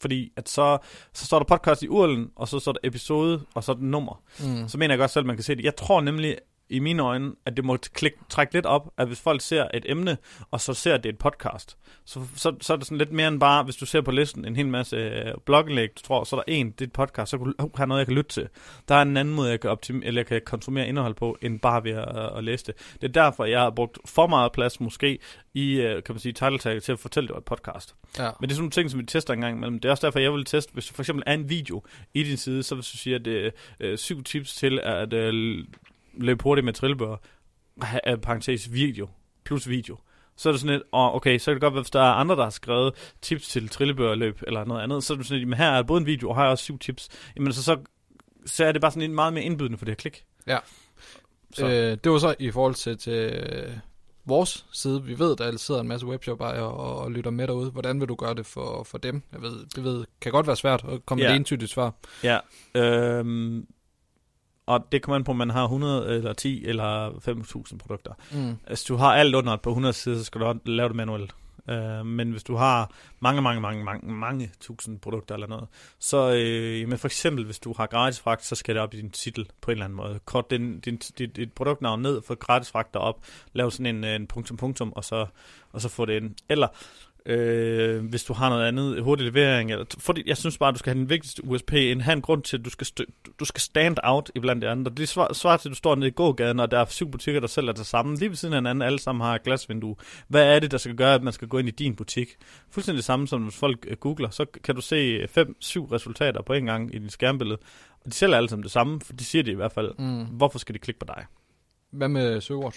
Fordi 0.00 0.32
at 0.36 0.48
så, 0.48 0.78
så 1.12 1.26
står 1.26 1.38
der 1.38 1.44
podcast 1.44 1.82
i 1.82 1.88
urlen, 1.88 2.30
og 2.36 2.48
så 2.48 2.58
står 2.58 2.72
der 2.72 2.78
episode, 2.84 3.44
og 3.54 3.64
så 3.64 3.72
er 3.72 3.76
den 3.76 3.90
nummer. 3.90 4.22
Mm. 4.40 4.68
Så 4.68 4.78
mener 4.78 4.94
jeg 4.94 4.98
godt 4.98 5.10
selv, 5.10 5.22
at 5.22 5.26
man 5.26 5.36
kan 5.36 5.42
se 5.42 5.54
det. 5.54 5.64
Jeg 5.64 5.76
tror 5.76 6.00
nemlig, 6.00 6.36
i 6.70 6.78
mine 6.78 7.02
øjne, 7.02 7.32
at 7.46 7.56
det 7.56 7.64
må 7.64 7.76
klik, 7.76 8.12
trække 8.28 8.54
lidt 8.54 8.66
op, 8.66 8.92
at 8.98 9.06
hvis 9.06 9.20
folk 9.20 9.40
ser 9.40 9.68
et 9.74 9.84
emne, 9.88 10.16
og 10.50 10.60
så 10.60 10.74
ser 10.74 10.96
det 10.96 11.08
et 11.08 11.18
podcast, 11.18 11.76
så, 12.04 12.20
så, 12.36 12.54
så 12.60 12.72
er 12.72 12.76
det 12.76 12.86
sådan 12.86 12.98
lidt 12.98 13.12
mere 13.12 13.28
end 13.28 13.40
bare, 13.40 13.62
hvis 13.62 13.76
du 13.76 13.86
ser 13.86 14.00
på 14.00 14.10
listen 14.10 14.44
en 14.44 14.56
hel 14.56 14.68
masse 14.68 14.96
øh, 14.96 15.34
blogindlæg, 15.46 15.88
du 15.96 16.02
tror, 16.02 16.24
så 16.24 16.36
er 16.36 16.40
der 16.40 16.52
en, 16.52 16.70
det 16.70 16.80
er 16.80 16.86
et 16.86 16.92
podcast, 16.92 17.30
så 17.30 17.38
kan 17.38 17.54
du 17.58 17.70
have 17.74 17.86
noget, 17.86 17.98
jeg 17.98 18.06
kan 18.06 18.16
lytte 18.16 18.30
til. 18.30 18.48
Der 18.88 18.94
er 18.94 19.02
en 19.02 19.16
anden 19.16 19.34
måde, 19.34 19.50
jeg 19.50 19.60
kan, 19.60 19.70
optim- 19.70 20.00
eller 20.04 20.20
jeg 20.20 20.26
kan 20.26 20.40
konsumere 20.44 20.88
indhold 20.88 21.14
på, 21.14 21.38
end 21.42 21.60
bare 21.60 21.84
ved 21.84 21.90
at, 21.90 22.16
at, 22.16 22.36
at 22.36 22.44
læse 22.44 22.66
det. 22.66 22.74
Det 23.00 23.08
er 23.08 23.22
derfor, 23.22 23.44
jeg 23.44 23.60
har 23.60 23.70
brugt 23.70 23.98
for 24.04 24.26
meget 24.26 24.52
plads 24.52 24.80
måske 24.80 25.18
i, 25.54 25.72
øh, 25.72 26.02
kan 26.02 26.14
man 26.14 26.20
sige, 26.20 26.32
title 26.32 26.58
tag 26.58 26.82
til 26.82 26.92
at 26.92 26.98
fortælle, 26.98 27.26
det 27.26 27.34
var 27.34 27.38
et 27.38 27.44
podcast. 27.44 27.94
Ja. 28.18 28.30
Men 28.40 28.48
det 28.48 28.52
er 28.52 28.54
sådan 28.54 28.62
nogle 28.62 28.70
ting, 28.70 28.90
som 28.90 29.00
vi 29.00 29.06
tester 29.06 29.34
en 29.34 29.40
gang 29.40 29.56
imellem. 29.56 29.78
Det 29.80 29.88
er 29.88 29.90
også 29.92 30.06
derfor, 30.06 30.18
jeg 30.18 30.32
vil 30.32 30.44
teste, 30.44 30.72
hvis 30.72 30.86
du 30.86 30.94
for 30.94 31.02
eksempel 31.02 31.22
er 31.26 31.34
en 31.34 31.48
video 31.48 31.82
i 32.14 32.22
din 32.22 32.36
side, 32.36 32.62
så 32.62 32.74
hvis 32.74 32.86
du 32.90 32.96
siger, 32.96 33.18
at 33.18 33.24
det 33.24 33.46
er 33.46 33.50
øh, 33.80 33.98
syv 33.98 34.22
tips 34.22 34.54
til 34.54 34.80
at 34.82 35.12
øh, 35.12 35.64
løb 36.20 36.42
hurtigt 36.42 36.64
med 36.64 36.72
trillebør, 36.72 37.16
parentes 38.22 38.72
video, 38.72 39.08
plus 39.44 39.68
video. 39.68 39.96
Så 40.36 40.48
er 40.48 40.52
det 40.52 40.60
sådan 40.60 40.76
lidt, 40.76 40.82
oh, 40.92 41.14
okay, 41.14 41.38
så 41.38 41.44
kan 41.44 41.54
det 41.54 41.60
godt 41.60 41.74
være, 41.74 41.82
hvis 41.82 41.90
der 41.90 42.00
er 42.00 42.12
andre, 42.12 42.36
der 42.36 42.42
har 42.42 42.50
skrevet 42.50 43.14
tips 43.22 43.48
til 43.48 43.68
trillebørløb 43.68 44.42
eller 44.46 44.64
noget 44.64 44.82
andet, 44.82 45.04
så 45.04 45.12
er 45.12 45.16
det 45.16 45.26
sådan 45.26 45.38
lidt, 45.38 45.48
men 45.48 45.58
her 45.58 45.70
er 45.70 45.82
både 45.82 46.00
en 46.00 46.06
video, 46.06 46.30
og 46.30 46.36
her 46.36 46.42
er 46.42 46.48
også 46.48 46.64
syv 46.64 46.78
tips. 46.78 47.08
Jamen 47.36 47.52
så, 47.52 47.62
så, 47.62 47.78
så 48.46 48.64
er 48.64 48.72
det 48.72 48.80
bare 48.80 48.90
sådan 48.90 49.00
lidt 49.00 49.12
meget 49.12 49.32
mere 49.32 49.44
indbydende 49.44 49.78
for 49.78 49.84
det 49.84 49.92
her 49.92 49.96
klik. 49.96 50.24
Ja. 50.46 50.58
Så. 51.54 51.66
Øh, 51.66 51.98
det 52.04 52.12
var 52.12 52.18
så 52.18 52.34
i 52.38 52.50
forhold 52.50 52.74
til, 52.74 52.98
til 52.98 53.12
øh, 53.12 53.72
vores 54.24 54.66
side. 54.72 55.04
Vi 55.04 55.18
ved, 55.18 55.36
der 55.36 55.56
sidder 55.56 55.80
en 55.80 55.88
masse 55.88 56.06
webshop 56.06 56.40
og, 56.40 56.76
og 56.76 57.10
lytter 57.10 57.30
med 57.30 57.46
derude. 57.46 57.70
Hvordan 57.70 58.00
vil 58.00 58.08
du 58.08 58.14
gøre 58.14 58.34
det 58.34 58.46
for, 58.46 58.84
for 58.84 58.98
dem? 58.98 59.22
Jeg 59.32 59.42
ved, 59.42 59.66
det 59.74 59.84
ved, 59.84 60.04
kan 60.20 60.32
godt 60.32 60.46
være 60.46 60.56
svært 60.56 60.84
at 60.88 61.06
komme 61.06 61.22
ja. 61.22 61.28
med 61.28 61.34
et 61.34 61.38
entydigt 61.38 61.70
svar. 61.70 61.94
Ja, 62.24 62.38
øhm, 62.74 63.66
og 64.70 64.92
det 64.92 65.02
kommer 65.02 65.16
an 65.16 65.24
på, 65.24 65.30
om 65.30 65.36
man 65.36 65.50
har 65.50 65.64
100 65.64 66.16
eller 66.16 66.32
10 66.32 66.64
eller 66.66 67.10
5.000 67.10 67.78
produkter. 67.78 68.12
Mm. 68.32 68.56
Hvis 68.66 68.84
du 68.84 68.96
har 68.96 69.14
alt 69.14 69.34
under 69.34 69.56
på 69.56 69.70
100 69.70 69.92
sider, 69.92 70.18
så 70.18 70.24
skal 70.24 70.40
du 70.40 70.54
lave 70.64 70.88
det 70.88 70.96
manuelt. 70.96 71.34
Uh, 71.68 72.06
men 72.06 72.30
hvis 72.30 72.42
du 72.42 72.56
har 72.56 72.90
mange, 73.20 73.42
mange, 73.42 73.60
mange, 73.60 73.84
mange, 73.84 74.12
mange 74.12 74.50
tusind 74.60 75.00
produkter 75.00 75.34
eller 75.34 75.46
noget, 75.46 75.68
så 75.98 76.30
men 76.88 76.98
for 76.98 77.08
eksempel, 77.08 77.44
hvis 77.44 77.58
du 77.58 77.74
har 77.76 77.86
gratis 77.86 78.20
fragt, 78.20 78.44
så 78.44 78.54
skal 78.54 78.74
det 78.74 78.82
op 78.82 78.94
i 78.94 78.96
din 78.96 79.10
titel 79.10 79.48
på 79.60 79.70
en 79.70 79.72
eller 79.72 79.84
anden 79.84 79.96
måde. 79.96 80.20
Kort 80.24 80.50
din, 80.50 80.80
din, 80.80 80.96
dit, 80.96 81.36
dit 81.36 81.52
produktnavn 81.52 82.02
ned, 82.02 82.22
få 82.26 82.34
gratis 82.34 82.70
fragt 82.70 82.96
op, 82.96 83.24
lav 83.52 83.70
sådan 83.70 83.86
en, 83.86 84.04
en 84.04 84.26
punktum, 84.26 84.56
punktum, 84.56 84.92
og 84.96 85.04
så, 85.04 85.26
og 85.72 85.80
så 85.80 85.88
få 85.88 86.04
det 86.04 86.16
ind. 86.16 86.34
Eller 86.48 86.68
Øh, 87.26 88.04
hvis 88.04 88.24
du 88.24 88.32
har 88.32 88.48
noget 88.48 88.68
andet, 88.68 89.02
hurtig 89.02 89.26
levering. 89.26 89.72
Eller, 89.72 89.84
fordi 89.98 90.22
jeg 90.26 90.36
synes 90.36 90.58
bare, 90.58 90.68
at 90.68 90.74
du 90.74 90.78
skal 90.78 90.92
have 90.92 91.00
den 91.00 91.10
vigtigste 91.10 91.44
USP, 91.44 91.72
en 91.72 92.00
have 92.00 92.12
en 92.12 92.22
grund 92.22 92.42
til, 92.42 92.58
at 92.58 92.64
du 92.64 92.70
skal, 92.70 92.86
stø- 92.86 93.04
du 93.40 93.44
skal 93.44 93.60
stand 93.60 93.96
out 94.02 94.30
i 94.34 94.40
blandt 94.40 94.62
de 94.62 94.68
andre. 94.68 94.92
Det 94.96 95.08
svarer 95.08 95.32
svar 95.32 95.56
til, 95.56 95.68
at 95.68 95.70
du 95.70 95.76
står 95.76 95.94
nede 95.94 96.08
i 96.08 96.10
gågaden, 96.10 96.60
og 96.60 96.70
der 96.70 96.78
er 96.78 96.84
syv 96.84 97.10
butikker, 97.10 97.40
der 97.40 97.48
sælger 97.48 97.72
det 97.72 97.86
samme. 97.86 98.16
Lige 98.16 98.28
ved 98.28 98.36
siden 98.36 98.54
af 98.54 98.60
hinanden, 98.60 98.82
alle 98.82 98.98
sammen 98.98 99.26
har 99.26 99.34
et 99.34 99.42
glasvindue. 99.42 99.96
Hvad 100.28 100.56
er 100.56 100.58
det, 100.58 100.70
der 100.70 100.78
skal 100.78 100.94
gøre, 100.94 101.14
at 101.14 101.22
man 101.22 101.32
skal 101.32 101.48
gå 101.48 101.58
ind 101.58 101.68
i 101.68 101.70
din 101.70 101.96
butik? 101.96 102.36
Fuldstændig 102.70 102.96
det 102.96 103.04
samme, 103.04 103.28
som 103.28 103.42
hvis 103.42 103.56
folk 103.56 103.86
uh, 103.90 103.96
googler, 103.96 104.30
så 104.30 104.46
kan 104.64 104.74
du 104.74 104.80
se 104.80 105.28
fem, 105.28 105.56
syv 105.58 105.84
resultater 105.84 106.42
på 106.42 106.52
en 106.52 106.66
gang 106.66 106.94
i 106.94 106.98
dit 106.98 107.12
skærmbillede. 107.12 107.58
Og 108.04 108.06
de 108.06 108.12
sælger 108.12 108.36
alle 108.36 108.48
sammen 108.48 108.62
det 108.62 108.72
samme, 108.72 109.00
for 109.00 109.12
de 109.12 109.24
siger 109.24 109.42
det 109.42 109.52
i 109.52 109.54
hvert 109.54 109.72
fald. 109.72 109.94
Mm. 109.98 110.24
Hvorfor 110.24 110.58
skal 110.58 110.74
de 110.74 110.78
klikke 110.78 110.98
på 110.98 111.06
dig? 111.06 111.24
Hvad 111.90 112.08
med 112.08 112.40
søgeord? 112.40 112.74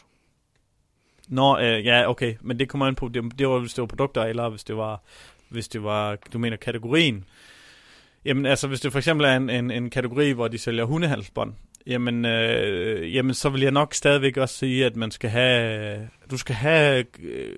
Nå, 1.28 1.60
øh, 1.60 1.86
ja, 1.86 2.10
okay. 2.10 2.36
Men 2.42 2.60
det 2.60 2.70
kommer 2.70 2.86
an 2.86 2.96
på, 2.96 3.08
det, 3.08 3.40
det 3.40 3.50
var, 3.50 3.60
hvis 3.60 3.74
det 3.74 3.82
var 3.82 3.88
produkter, 3.88 4.24
eller 4.24 4.50
hvis 4.50 4.64
det 4.64 4.78
var, 4.78 5.02
hvis 5.50 5.68
det 5.68 5.84
var, 5.84 6.18
du 6.34 6.38
mener, 6.40 6.58
kategorien. 6.58 7.26
Jamen, 8.26 8.46
altså, 8.46 8.68
hvis 8.68 8.82
det 8.82 8.92
for 8.92 9.00
eksempel 9.00 9.26
er 9.26 9.36
en, 9.36 9.50
en, 9.50 9.72
en 9.72 9.90
kategori, 9.90 10.32
hvor 10.32 10.48
de 10.48 10.58
sælger 10.58 10.84
hundehalsbånd, 10.84 11.54
jamen, 11.88 12.26
øh, 12.26 13.16
jamen, 13.16 13.34
så 13.34 13.50
vil 13.50 13.62
jeg 13.62 13.72
nok 13.72 13.94
stadigvæk 13.94 14.38
også 14.38 14.56
sige, 14.56 14.86
at 14.86 14.96
man 14.96 15.12
skal 15.12 15.30
have, 15.30 16.10
du 16.32 16.38
skal 16.38 16.56
have 16.56 17.06
øh, 17.24 17.56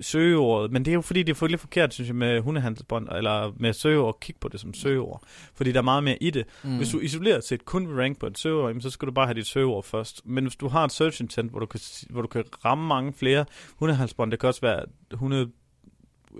søgeordet, 0.00 0.72
men 0.72 0.84
det 0.84 0.90
er 0.90 0.94
jo 0.94 1.00
fordi, 1.00 1.22
det 1.22 1.42
er 1.42 1.46
lidt 1.46 1.60
forkert, 1.60 1.94
synes 1.94 2.08
jeg, 2.08 2.16
med 2.16 2.40
hundehandelsbånd, 2.40 3.08
eller 3.08 3.52
med 3.56 3.72
søgeord, 3.72 4.20
kig 4.20 4.34
på 4.40 4.48
det 4.48 4.60
som 4.60 4.74
søgeord, 4.74 5.22
fordi 5.54 5.72
der 5.72 5.78
er 5.78 5.82
meget 5.82 6.04
mere 6.04 6.22
i 6.22 6.30
det. 6.30 6.46
Mm. 6.62 6.76
Hvis 6.76 6.90
du 6.90 6.98
isoleret 6.98 7.44
set 7.44 7.64
kun 7.64 7.88
vil 7.88 7.96
rank 7.96 8.18
på 8.18 8.26
et 8.26 8.38
søgeord, 8.38 8.70
jamen, 8.70 8.80
så 8.80 8.90
skal 8.90 9.06
du 9.06 9.12
bare 9.12 9.26
have 9.26 9.34
dit 9.34 9.46
søgeord 9.46 9.84
først. 9.84 10.22
Men 10.24 10.44
hvis 10.44 10.56
du 10.56 10.68
har 10.68 10.84
et 10.84 10.92
search 10.92 11.22
intent, 11.22 11.50
hvor 11.50 11.60
du 11.60 11.66
kan, 11.66 11.80
hvor 12.10 12.22
du 12.22 12.28
kan 12.28 12.44
ramme 12.64 12.86
mange 12.86 13.12
flere 13.12 13.44
hundehalsbånd, 13.76 14.30
det 14.30 14.40
kan 14.40 14.48
også 14.48 14.60
være 14.60 14.84
hunde 15.12 15.50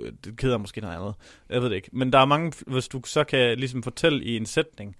øh, 0.00 0.12
det 0.25 0.37
keder 0.37 0.59
måske 0.59 0.80
noget 0.80 0.97
andet. 0.97 1.14
Jeg 1.49 1.62
ved 1.62 1.71
det 1.71 1.76
ikke. 1.76 1.88
Men 1.92 2.12
der 2.12 2.18
er 2.18 2.25
mange, 2.25 2.52
hvis 2.66 2.88
du 2.88 3.00
så 3.04 3.25
kan 3.25 3.59
ligesom 3.59 3.83
fortælle 3.83 4.25
i 4.25 4.37
en 4.37 4.47
sætning, 4.47 4.97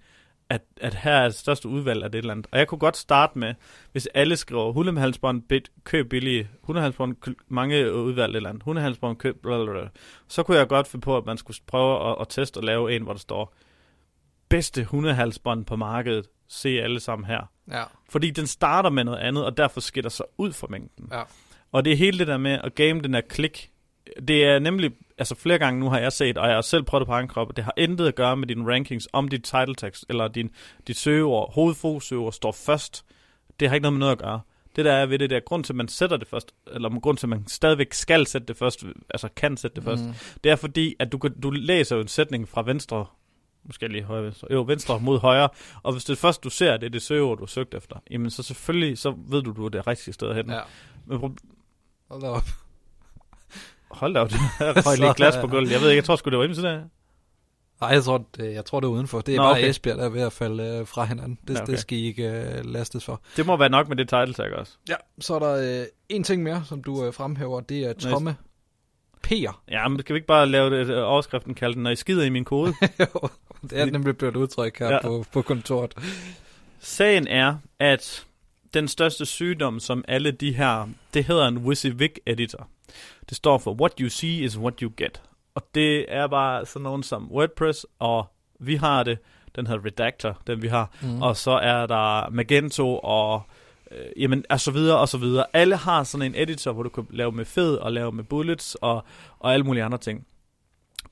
at, 0.49 0.61
at 0.81 0.93
her 0.95 1.11
er 1.11 1.23
det 1.23 1.35
største 1.35 1.67
udvalg 1.67 2.03
af 2.03 2.11
det 2.11 2.17
eller 2.17 2.31
andet. 2.31 2.47
Og 2.51 2.59
jeg 2.59 2.67
kunne 2.67 2.79
godt 2.79 2.97
starte 2.97 3.39
med, 3.39 3.53
hvis 3.91 4.07
alle 4.13 4.37
skriver 4.37 4.71
hundehalsbånd, 4.71 5.43
køb 5.83 6.09
billige, 6.09 6.49
hundehalsbånd, 6.61 7.15
mange 7.47 7.93
udvalg 7.93 8.35
eller 8.35 8.49
andet, 8.49 8.63
hundehalsbånd, 8.63 9.17
køb, 9.17 9.41
blablabla. 9.41 9.89
så 10.27 10.43
kunne 10.43 10.57
jeg 10.57 10.67
godt 10.67 10.87
finde 10.87 11.03
på, 11.03 11.17
at 11.17 11.25
man 11.25 11.37
skulle 11.37 11.57
prøve 11.67 12.11
at, 12.11 12.15
at 12.21 12.27
teste 12.29 12.57
og 12.57 12.63
lave 12.63 12.95
en, 12.95 13.03
hvor 13.03 13.13
der 13.13 13.19
står, 13.19 13.53
bedste 14.49 14.83
hundehalsbånd 14.83 15.65
på 15.65 15.75
markedet, 15.75 16.27
se 16.47 16.69
alle 16.69 16.99
sammen 16.99 17.25
her. 17.25 17.51
Ja. 17.71 17.83
Fordi 18.09 18.29
den 18.29 18.47
starter 18.47 18.89
med 18.89 19.03
noget 19.03 19.19
andet, 19.19 19.45
og 19.45 19.57
derfor 19.57 19.79
skiller 19.79 20.09
sig 20.09 20.25
ud 20.37 20.53
fra 20.53 20.67
mængden. 20.69 21.09
Ja. 21.11 21.23
Og 21.71 21.85
det 21.85 21.93
er 21.93 21.97
hele 21.97 22.19
det 22.19 22.27
der 22.27 22.37
med 22.37 22.59
at 22.63 22.75
game 22.75 23.01
den 23.01 23.13
her 23.13 23.21
klik. 23.21 23.71
Det 24.27 24.45
er 24.45 24.59
nemlig, 24.59 24.91
altså 25.17 25.35
flere 25.35 25.59
gange 25.59 25.79
nu 25.79 25.89
har 25.89 25.99
jeg 25.99 26.13
set, 26.13 26.37
og 26.37 26.47
jeg 26.47 26.55
har 26.55 26.61
selv 26.61 26.83
prøvet 26.83 27.01
det 27.01 27.07
på 27.07 27.13
egen 27.13 27.27
krop, 27.27 27.55
det 27.55 27.63
har 27.63 27.73
intet 27.77 28.07
at 28.07 28.15
gøre 28.15 28.37
med 28.37 28.47
dine 28.47 28.73
rankings, 28.73 29.07
om 29.13 29.27
dit 29.27 29.43
title 29.43 29.75
text, 29.75 30.05
eller 30.09 30.27
din, 30.27 30.49
dit 30.87 30.97
søgeord, 30.97 31.53
hovedfokusøgeord 31.53 32.33
står 32.33 32.51
først. 32.51 33.05
Det 33.59 33.67
har 33.67 33.75
ikke 33.75 33.83
noget 33.83 33.93
med 33.93 33.99
noget 33.99 34.11
at 34.11 34.17
gøre. 34.17 34.41
Det 34.75 34.85
der 34.85 34.91
er 34.91 35.05
ved 35.05 35.19
det 35.19 35.29
der, 35.29 35.39
grund 35.39 35.63
til, 35.63 35.73
at 35.73 35.77
man 35.77 35.87
sætter 35.87 36.17
det 36.17 36.27
først, 36.27 36.51
eller 36.67 36.99
grund 36.99 37.17
til, 37.17 37.25
at 37.25 37.29
man 37.29 37.47
stadigvæk 37.47 37.93
skal 37.93 38.25
sætte 38.25 38.47
det 38.47 38.57
først, 38.57 38.83
altså 39.09 39.29
kan 39.35 39.57
sætte 39.57 39.75
det 39.75 39.83
først, 39.83 40.03
mm. 40.03 40.13
det 40.43 40.51
er 40.51 40.55
fordi, 40.55 40.95
at 40.99 41.11
du, 41.11 41.19
du 41.43 41.49
læser 41.49 41.95
jo 41.95 42.01
en 42.01 42.07
sætning 42.07 42.49
fra 42.49 42.61
venstre 42.61 43.05
måske 43.63 43.87
lige 43.87 44.03
højre 44.03 44.23
venstre, 44.23 44.47
jo 44.51 44.61
venstre 44.61 44.99
mod 44.99 45.19
højre, 45.19 45.49
og 45.83 45.91
hvis 45.91 46.03
det 46.03 46.17
første 46.17 46.43
du 46.43 46.49
ser, 46.49 46.77
det 46.77 46.85
er 46.85 46.89
det 46.89 47.01
søgeord, 47.01 47.37
du 47.37 47.43
har 47.43 47.47
søgt 47.47 47.73
efter, 47.73 47.95
jamen 48.11 48.29
så 48.29 48.43
selvfølgelig, 48.43 48.97
så 48.97 49.15
ved 49.27 49.41
du, 49.41 49.51
du 49.51 49.65
er 49.65 49.69
det 49.69 49.87
rigtige 49.87 50.13
sted 50.13 50.35
hen. 50.35 50.49
Ja. 50.49 50.61
Men 51.05 51.37
Hold 52.09 52.23
op. 52.23 52.43
Hold 53.89 54.13
da 54.13 54.19
op, 54.19 54.31
jeg 54.31 54.85
røg 54.85 54.97
lige 54.97 55.13
glas 55.13 55.37
på 55.37 55.47
gulvet. 55.47 55.71
Jeg 55.71 55.81
ved 55.81 55.89
ikke, 55.89 55.97
jeg 55.97 56.03
tror 56.05 56.15
sgu, 56.15 56.29
det 56.29 56.37
var 56.37 56.43
hjemmesiden 56.43 56.69
af. 56.69 56.81
Nej, 57.81 57.89
jeg 57.89 58.03
tror, 58.03 58.25
det, 58.37 58.53
jeg 58.53 58.65
tror, 58.65 58.79
det 58.79 58.87
er 58.87 58.91
udenfor. 58.91 59.21
Det 59.21 59.33
er 59.33 59.37
Nå, 59.37 59.43
bare 59.43 59.51
okay. 59.51 59.69
Esbjerg, 59.69 59.97
der 59.97 60.05
er 60.05 60.09
ved 60.09 60.21
at 60.21 60.33
falde 60.33 60.63
øh, 60.63 60.87
fra 60.87 61.05
hinanden. 61.05 61.39
Det, 61.47 61.53
Ja, 61.53 61.61
okay. 61.61 61.71
det 61.71 61.79
skal 61.79 61.97
I 61.97 62.05
ikke 62.05 62.23
øh, 62.31 62.65
lastes 62.65 63.05
for. 63.05 63.21
Det 63.37 63.45
må 63.45 63.57
være 63.57 63.69
nok 63.69 63.87
med 63.87 63.97
det 63.97 64.09
title 64.09 64.33
tag 64.33 64.53
også. 64.53 64.73
Ja, 64.89 64.95
så 65.19 65.35
er 65.35 65.39
der 65.39 65.81
øh, 65.81 65.85
en 66.09 66.23
ting 66.23 66.43
mere, 66.43 66.63
som 66.65 66.83
du 66.83 67.05
øh, 67.05 67.13
fremhæver. 67.13 67.61
Det 67.61 67.79
er 67.83 67.93
tomme 67.93 68.35
P'er. 69.27 69.53
Ja, 69.71 69.87
men 69.87 69.99
skal 69.99 70.13
vi 70.13 70.17
ikke 70.17 70.27
bare 70.27 70.45
lave 70.45 70.79
det, 70.79 70.89
øh, 70.89 71.03
overskriften 71.03 71.53
kalde 71.53 71.73
den, 71.73 71.83
når 71.83 71.89
I 71.89 71.95
skider 71.95 72.23
i 72.23 72.29
min 72.29 72.45
kode? 72.45 72.73
det 73.69 73.79
er 73.81 73.85
nemlig 73.85 74.17
blevet 74.17 74.35
et 74.35 74.39
udtryk 74.39 74.79
her 74.79 74.91
ja. 74.93 75.01
på, 75.01 75.25
på 75.33 75.41
kontoret. 75.41 75.93
Sagen 76.79 77.27
er, 77.27 77.55
at 77.79 78.26
den 78.73 78.87
største 78.87 79.25
sygdom, 79.25 79.79
som 79.79 80.03
alle 80.07 80.31
de 80.31 80.53
her, 80.53 80.87
det 81.13 81.23
hedder 81.23 81.47
en 81.47 81.57
WYSIWYG 81.57 82.17
editor. 82.25 82.67
Det 83.29 83.37
står 83.37 83.57
for 83.57 83.73
What 83.73 83.93
you 83.99 84.09
see 84.09 84.43
is 84.43 84.57
what 84.57 84.79
you 84.79 84.91
get. 84.97 85.21
Og 85.55 85.61
det 85.75 86.05
er 86.13 86.27
bare 86.27 86.65
sådan 86.65 86.83
nogen 86.83 87.03
som 87.03 87.31
WordPress, 87.31 87.85
og 87.99 88.25
vi 88.59 88.75
har 88.75 89.03
det, 89.03 89.17
den 89.55 89.67
hedder 89.67 89.85
Redactor, 89.85 90.41
den 90.47 90.61
vi 90.61 90.67
har. 90.67 90.91
Mm. 91.01 91.21
Og 91.21 91.37
så 91.37 91.51
er 91.51 91.85
der 91.85 92.29
Magento 92.29 92.97
og 92.97 93.41
øh, 93.91 94.21
jamen, 94.21 94.45
og 94.49 94.59
så 94.59 94.71
videre 94.71 94.99
og 94.99 95.09
så 95.09 95.17
videre. 95.17 95.45
Alle 95.53 95.75
har 95.75 96.03
sådan 96.03 96.25
en 96.25 96.41
editor, 96.41 96.71
hvor 96.71 96.83
du 96.83 96.89
kan 96.89 97.07
lave 97.09 97.31
med 97.31 97.45
fed 97.45 97.75
og 97.75 97.91
lave 97.91 98.11
med 98.11 98.23
bullets 98.23 98.75
og, 98.75 99.03
og 99.39 99.53
alle 99.53 99.63
mulige 99.63 99.83
andre 99.83 99.97
ting. 99.97 100.27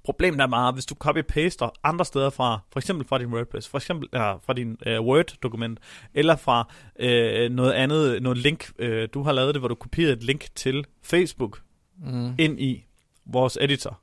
Problemet 0.05 0.39
er 0.41 0.47
meget, 0.47 0.73
hvis 0.75 0.85
du 0.85 0.95
copy-paster 1.03 1.69
andre 1.83 2.05
steder 2.05 2.29
fra, 2.29 2.59
for 2.71 2.79
eksempel 2.79 3.07
fra 3.07 3.17
din 3.17 3.27
WordPress, 3.33 3.67
for 3.67 3.77
eksempel 3.77 4.09
ja, 4.13 4.33
fra 4.35 4.53
din 4.53 4.77
øh, 4.85 5.01
Word-dokument, 5.01 5.79
eller 6.13 6.35
fra 6.35 6.73
øh, 6.99 7.51
noget 7.51 7.71
andet, 7.71 8.21
noget 8.23 8.37
link, 8.37 8.71
øh, 8.79 9.07
du 9.13 9.23
har 9.23 9.31
lavet 9.31 9.53
det, 9.55 9.61
hvor 9.61 9.67
du 9.67 9.75
kopierede 9.75 10.13
et 10.13 10.23
link 10.23 10.45
til 10.55 10.85
Facebook 11.03 11.61
Mm. 12.03 12.35
ind 12.39 12.59
i 12.59 12.85
vores 13.25 13.57
editor, 13.61 13.99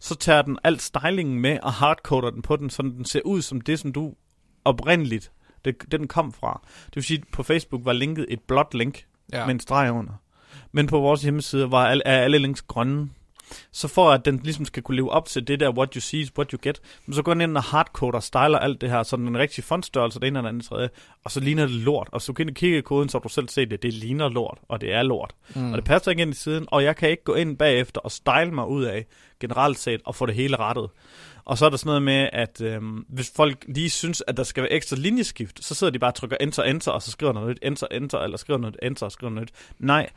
så 0.00 0.14
tager 0.14 0.42
den 0.42 0.58
alt 0.64 0.82
stylingen 0.82 1.40
med 1.40 1.58
og 1.62 1.72
hardcoder 1.72 2.30
den 2.30 2.42
på 2.42 2.56
den, 2.56 2.70
så 2.70 2.82
den 2.82 3.04
ser 3.04 3.20
ud 3.24 3.42
som 3.42 3.60
det, 3.60 3.78
som 3.78 3.92
du 3.92 4.14
oprindeligt, 4.64 5.32
det, 5.64 5.82
det 5.82 5.92
den 5.92 6.08
kom 6.08 6.32
fra. 6.32 6.60
Det 6.86 6.96
vil 6.96 7.04
sige, 7.04 7.18
at 7.18 7.24
på 7.32 7.42
Facebook 7.42 7.84
var 7.84 7.92
linket 7.92 8.26
et 8.28 8.40
blåt 8.40 8.74
link, 8.74 9.04
Ja. 9.32 9.46
med 9.46 9.54
en 9.54 9.60
streg 9.60 9.92
under. 9.92 10.12
Men 10.72 10.86
på 10.86 11.00
vores 11.00 11.22
hjemmeside 11.22 11.70
var 11.70 11.86
alle, 11.86 12.02
er 12.06 12.20
alle 12.22 12.38
links 12.38 12.62
grønne. 12.62 13.10
Så 13.72 13.88
for 13.88 14.10
at 14.10 14.24
den 14.24 14.40
ligesom 14.44 14.64
skal 14.64 14.82
kunne 14.82 14.96
leve 14.96 15.10
op 15.10 15.26
til 15.26 15.48
det 15.48 15.60
der, 15.60 15.70
what 15.70 15.94
you 15.94 16.00
see 16.00 16.20
is 16.20 16.32
what 16.38 16.50
you 16.50 16.58
get, 16.62 16.80
så 17.12 17.22
går 17.22 17.34
den 17.34 17.40
ind 17.40 17.56
og 17.56 17.62
hardcoder 17.62 18.16
og 18.16 18.22
styler 18.22 18.58
alt 18.58 18.80
det 18.80 18.90
her, 18.90 19.02
så 19.02 19.16
den 19.16 19.24
er 19.24 19.30
en 19.30 19.38
rigtig 19.38 19.64
fondstørrelse, 19.64 20.20
det 20.20 20.26
ene 20.26 20.38
og 20.38 20.42
det 20.42 20.48
andet 20.48 20.64
tredje, 20.64 20.90
og 21.24 21.30
så 21.30 21.40
ligner 21.40 21.66
det 21.66 21.74
lort. 21.74 22.08
Og 22.12 22.22
så 22.22 22.32
kan 22.32 22.46
du 22.46 22.52
kigge 22.52 22.78
i 22.78 22.80
koden, 22.80 23.08
så 23.08 23.18
du 23.18 23.28
selv 23.28 23.48
set 23.48 23.70
det, 23.70 23.82
det 23.82 23.94
ligner 23.94 24.28
lort, 24.28 24.58
og 24.68 24.80
det 24.80 24.92
er 24.92 25.02
lort. 25.02 25.34
Mm. 25.54 25.72
Og 25.72 25.76
det 25.76 25.84
passer 25.84 26.10
ikke 26.10 26.22
ind 26.22 26.30
i 26.30 26.36
siden, 26.36 26.66
og 26.68 26.84
jeg 26.84 26.96
kan 26.96 27.10
ikke 27.10 27.24
gå 27.24 27.34
ind 27.34 27.56
bagefter 27.56 28.00
og 28.00 28.10
style 28.10 28.50
mig 28.50 28.66
ud 28.66 28.84
af 28.84 29.06
generelt 29.40 29.78
set 29.78 30.00
og 30.04 30.14
få 30.14 30.26
det 30.26 30.34
hele 30.34 30.56
rettet. 30.56 30.90
Og 31.44 31.58
så 31.58 31.66
er 31.66 31.70
der 31.70 31.76
sådan 31.76 31.88
noget 31.88 32.02
med, 32.02 32.28
at 32.32 32.60
øhm, 32.60 33.04
hvis 33.08 33.32
folk 33.36 33.64
lige 33.68 33.90
synes, 33.90 34.22
at 34.26 34.36
der 34.36 34.42
skal 34.42 34.62
være 34.62 34.72
ekstra 34.72 34.96
linjeskift, 34.96 35.64
så 35.64 35.74
sidder 35.74 35.90
de 35.90 35.98
bare 35.98 36.10
og 36.10 36.14
trykker 36.14 36.36
enter, 36.40 36.62
enter, 36.62 36.92
og 36.92 37.02
så 37.02 37.10
skriver 37.10 37.32
noget 37.32 37.48
nyt, 37.48 37.58
enter, 37.62 37.86
enter, 37.90 38.18
eller 38.18 38.36
skriver 38.36 38.58
noget 38.58 38.76
enter, 38.82 39.06
og 39.06 39.12
skriver 39.12 39.30
noget 39.30 39.48
nyt. 39.48 39.54
Nej, 39.78 40.10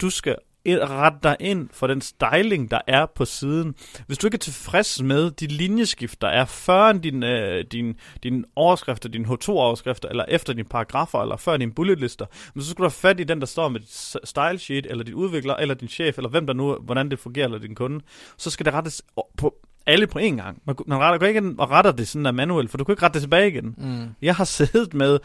du 0.00 0.10
skal 0.10 0.36
rette 0.66 1.18
dig 1.22 1.36
ind 1.40 1.68
for 1.72 1.86
den 1.86 2.00
styling, 2.00 2.70
der 2.70 2.80
er 2.86 3.06
på 3.06 3.24
siden. 3.24 3.74
Hvis 4.06 4.18
du 4.18 4.26
ikke 4.26 4.34
er 4.34 4.38
tilfreds 4.38 5.02
med 5.02 5.30
de 5.30 5.46
linjeskift, 5.46 6.22
der 6.22 6.28
er 6.28 6.44
før 6.44 6.92
din, 6.92 7.22
øh, 7.22 7.64
din, 7.72 7.96
din 8.22 8.44
overskrifter, 8.56 9.08
din 9.08 9.26
H2-overskrifter, 9.26 10.08
eller 10.08 10.24
efter 10.28 10.52
dine 10.52 10.68
paragrafer, 10.68 11.22
eller 11.22 11.36
før 11.36 11.56
dine 11.56 11.72
bulletlister, 11.72 12.26
men 12.54 12.62
så 12.62 12.70
skal 12.70 12.78
du 12.78 12.84
have 12.84 12.90
fat 12.90 13.20
i 13.20 13.24
den, 13.24 13.40
der 13.40 13.46
står 13.46 13.68
med 13.68 13.80
dit 13.80 14.16
style 14.24 14.58
sheet, 14.58 14.86
eller 14.90 15.04
din 15.04 15.14
udvikler, 15.14 15.54
eller 15.54 15.74
din 15.74 15.88
chef, 15.88 16.18
eller 16.18 16.30
hvem 16.30 16.46
der 16.46 16.54
nu, 16.54 16.74
hvordan 16.74 17.10
det 17.10 17.18
fungerer, 17.18 17.46
eller 17.46 17.58
din 17.58 17.74
kunde. 17.74 18.04
Så 18.36 18.50
skal 18.50 18.66
det 18.66 18.74
rettes 18.74 19.02
på 19.36 19.54
alle 19.86 20.06
på 20.06 20.18
én 20.18 20.36
gang. 20.36 20.62
Man, 20.64 20.76
man 20.86 20.98
retter 20.98 21.18
går 21.18 21.26
ikke 21.26 21.38
ind 21.38 21.58
og 21.58 21.70
retter 21.70 21.92
det 21.92 22.08
sådan 22.08 22.24
der 22.24 22.32
manuelt, 22.32 22.70
for 22.70 22.78
du 22.78 22.84
kan 22.84 22.92
ikke 22.92 23.02
rette 23.02 23.14
det 23.14 23.22
tilbage 23.22 23.48
igen. 23.48 23.74
Mm. 23.78 24.08
Jeg 24.22 24.34
har 24.34 24.44
siddet 24.44 24.94
med, 24.94 25.18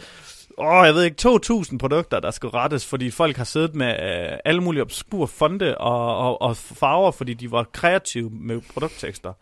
åh, 0.61 0.85
jeg 0.85 0.93
ved 0.93 1.03
ikke, 1.03 1.29
2.000 1.29 1.77
produkter, 1.77 2.19
der 2.19 2.31
skal 2.31 2.49
rettes, 2.49 2.85
fordi 2.85 3.11
folk 3.11 3.37
har 3.37 3.43
siddet 3.43 3.75
med 3.75 3.87
øh, 3.87 4.37
alle 4.45 4.61
mulige 4.61 4.81
obskur 4.81 5.25
fonde 5.25 5.77
og, 5.77 6.17
og, 6.17 6.41
og 6.41 6.57
farver, 6.57 7.11
fordi 7.11 7.33
de 7.33 7.51
var 7.51 7.63
kreative 7.63 8.29
med 8.29 8.61
produkttekster. 8.73 9.33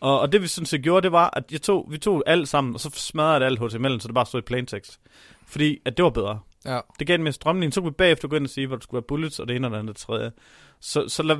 Og, 0.00 0.20
og 0.20 0.32
det 0.32 0.42
vi 0.42 0.46
sådan 0.46 0.66
set 0.66 0.82
gjorde, 0.82 1.02
det 1.02 1.12
var, 1.12 1.30
at 1.32 1.52
jeg 1.52 1.62
tog, 1.62 1.86
vi 1.90 1.98
tog 1.98 2.22
alt 2.26 2.48
sammen, 2.48 2.74
og 2.74 2.80
så 2.80 2.90
smadrede 2.94 3.40
det 3.40 3.46
alt 3.46 3.58
HTML, 3.58 4.00
så 4.00 4.08
det 4.08 4.14
bare 4.14 4.26
stod 4.26 4.40
i 4.40 4.44
plaintext. 4.44 5.00
Fordi 5.46 5.78
at 5.84 5.96
det 5.96 6.02
var 6.02 6.10
bedre. 6.10 6.40
Ja. 6.64 6.80
Det 6.98 7.06
gav 7.06 7.14
en 7.14 7.22
mere 7.22 7.32
strømning. 7.32 7.74
Så 7.74 7.80
kunne 7.80 7.90
vi 7.90 7.94
bagefter 7.94 8.28
gå 8.28 8.36
ind 8.36 8.44
og 8.44 8.50
sige, 8.50 8.66
hvor 8.66 8.76
der 8.76 8.82
skulle 8.82 8.98
være 8.98 9.06
bullets, 9.08 9.38
og 9.38 9.48
det 9.48 9.56
ene 9.56 9.66
og 9.66 9.70
det 9.70 9.78
andet 9.78 9.90
og 9.90 9.94
det 9.94 10.02
tredje. 10.02 10.32
Så, 10.80 11.08
så 11.08 11.22
lad, 11.22 11.36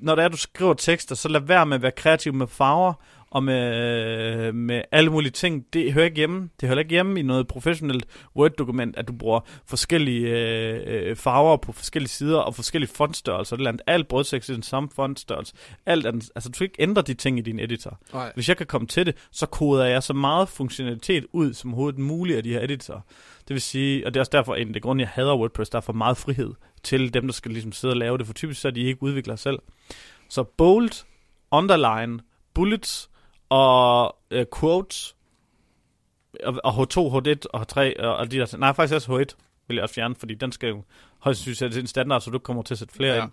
når 0.00 0.14
det 0.14 0.24
er, 0.24 0.28
du 0.28 0.36
skriver 0.36 0.74
tekster, 0.74 1.14
så 1.14 1.28
lad 1.28 1.40
være 1.40 1.66
med 1.66 1.74
at 1.74 1.82
være 1.82 1.92
kreativ 1.92 2.34
med 2.34 2.46
farver, 2.46 2.94
og 3.32 3.44
med, 3.44 4.52
med 4.52 4.82
alle 4.92 5.10
mulige 5.10 5.30
ting. 5.30 5.64
Det 5.72 5.92
hører 5.92 6.04
ikke 6.04 6.16
hjemme. 6.16 6.48
Det 6.60 6.68
hører 6.68 6.78
ikke 6.78 6.90
hjemme 6.90 7.20
i 7.20 7.22
noget 7.22 7.48
professionelt 7.48 8.06
Word-dokument, 8.36 8.96
at 8.96 9.08
du 9.08 9.12
bruger 9.12 9.40
forskellige 9.66 10.28
øh, 10.28 10.80
øh, 10.86 11.16
farver 11.16 11.56
på 11.56 11.72
forskellige 11.72 12.08
sider, 12.08 12.38
og 12.38 12.54
forskellige 12.54 12.90
fontstørrelser. 12.94 13.56
Det 13.56 13.66
andet. 13.66 13.82
Alt 13.86 14.08
brødtekst 14.08 14.48
i 14.48 14.54
den 14.54 14.62
samme 14.62 14.88
fontstørrelse. 14.94 15.54
Alt 15.86 16.04
den, 16.04 16.22
altså, 16.34 16.48
du 16.48 16.54
skal 16.54 16.64
ikke 16.64 16.82
ændre 16.82 17.02
de 17.02 17.14
ting 17.14 17.38
i 17.38 17.42
din 17.42 17.58
editor. 17.58 17.98
Nej. 18.12 18.32
Hvis 18.34 18.48
jeg 18.48 18.56
kan 18.56 18.66
komme 18.66 18.86
til 18.86 19.06
det, 19.06 19.16
så 19.30 19.46
koder 19.46 19.84
jeg 19.84 20.02
så 20.02 20.12
meget 20.12 20.48
funktionalitet 20.48 21.26
ud 21.32 21.54
som 21.54 21.70
overhovedet 21.70 21.98
muligt 21.98 22.36
af 22.36 22.42
de 22.42 22.52
her 22.52 22.60
editorer. 22.60 23.00
Det 23.48 23.54
vil 23.54 23.60
sige, 23.60 24.06
og 24.06 24.14
det 24.14 24.20
er 24.20 24.22
også 24.22 24.30
derfor 24.32 24.54
en 24.54 24.68
af 24.68 24.74
de 24.74 24.80
grunde, 24.80 25.02
jeg 25.02 25.08
hader 25.08 25.36
WordPress, 25.36 25.70
der 25.70 25.78
er 25.78 25.82
for 25.82 25.92
meget 25.92 26.16
frihed 26.16 26.54
til 26.82 27.14
dem, 27.14 27.26
der 27.26 27.32
skal 27.32 27.50
ligesom 27.50 27.72
sidde 27.72 27.92
og 27.92 27.96
lave 27.96 28.18
det, 28.18 28.26
for 28.26 28.34
typisk 28.34 28.60
så 28.60 28.68
er 28.68 28.72
de 28.72 28.80
ikke 28.80 29.02
udviklere 29.02 29.36
selv. 29.36 29.58
Så 30.28 30.42
bold, 30.42 31.04
underline, 31.50 32.18
bullets 32.54 33.10
og 33.52 34.16
øh, 34.30 34.46
quotes, 34.60 35.16
og, 36.44 36.60
og 36.64 36.72
H2, 36.72 36.96
H1 36.96 37.40
og 37.52 37.60
H3, 37.60 38.02
og, 38.02 38.16
og 38.16 38.30
de 38.30 38.38
der, 38.38 38.56
nej, 38.56 38.72
faktisk 38.72 38.94
også 38.94 39.18
H1 39.18 39.34
vil 39.68 39.74
jeg 39.74 39.82
også 39.82 39.94
fjerne, 39.94 40.14
fordi 40.14 40.34
den 40.34 40.52
skal 40.52 40.68
jo 40.68 40.82
højst 41.18 41.38
sandsynligt 41.38 41.58
sættes 41.58 41.76
i 41.76 41.80
en 41.80 41.86
standard, 41.86 42.20
så 42.20 42.30
du 42.30 42.38
kommer 42.38 42.62
til 42.62 42.74
at 42.74 42.78
sætte 42.78 42.94
flere 42.94 43.14
ja. 43.14 43.22
Ind. 43.22 43.32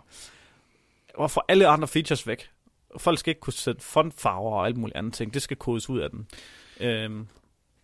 Og 1.15 1.31
få 1.31 1.41
alle 1.47 1.67
andre 1.67 1.87
features 1.87 2.27
væk. 2.27 2.49
Folk 2.97 3.19
skal 3.19 3.31
ikke 3.31 3.41
kunne 3.41 3.53
sætte 3.53 3.81
fontfarver 3.81 4.55
og 4.55 4.65
alt 4.65 4.77
muligt 4.77 4.97
andet 4.97 5.13
ting. 5.13 5.33
Det 5.33 5.41
skal 5.41 5.57
kodes 5.57 5.89
ud 5.89 5.99
af 5.99 6.09
den. 6.09 6.27
Øhm, 6.79 7.27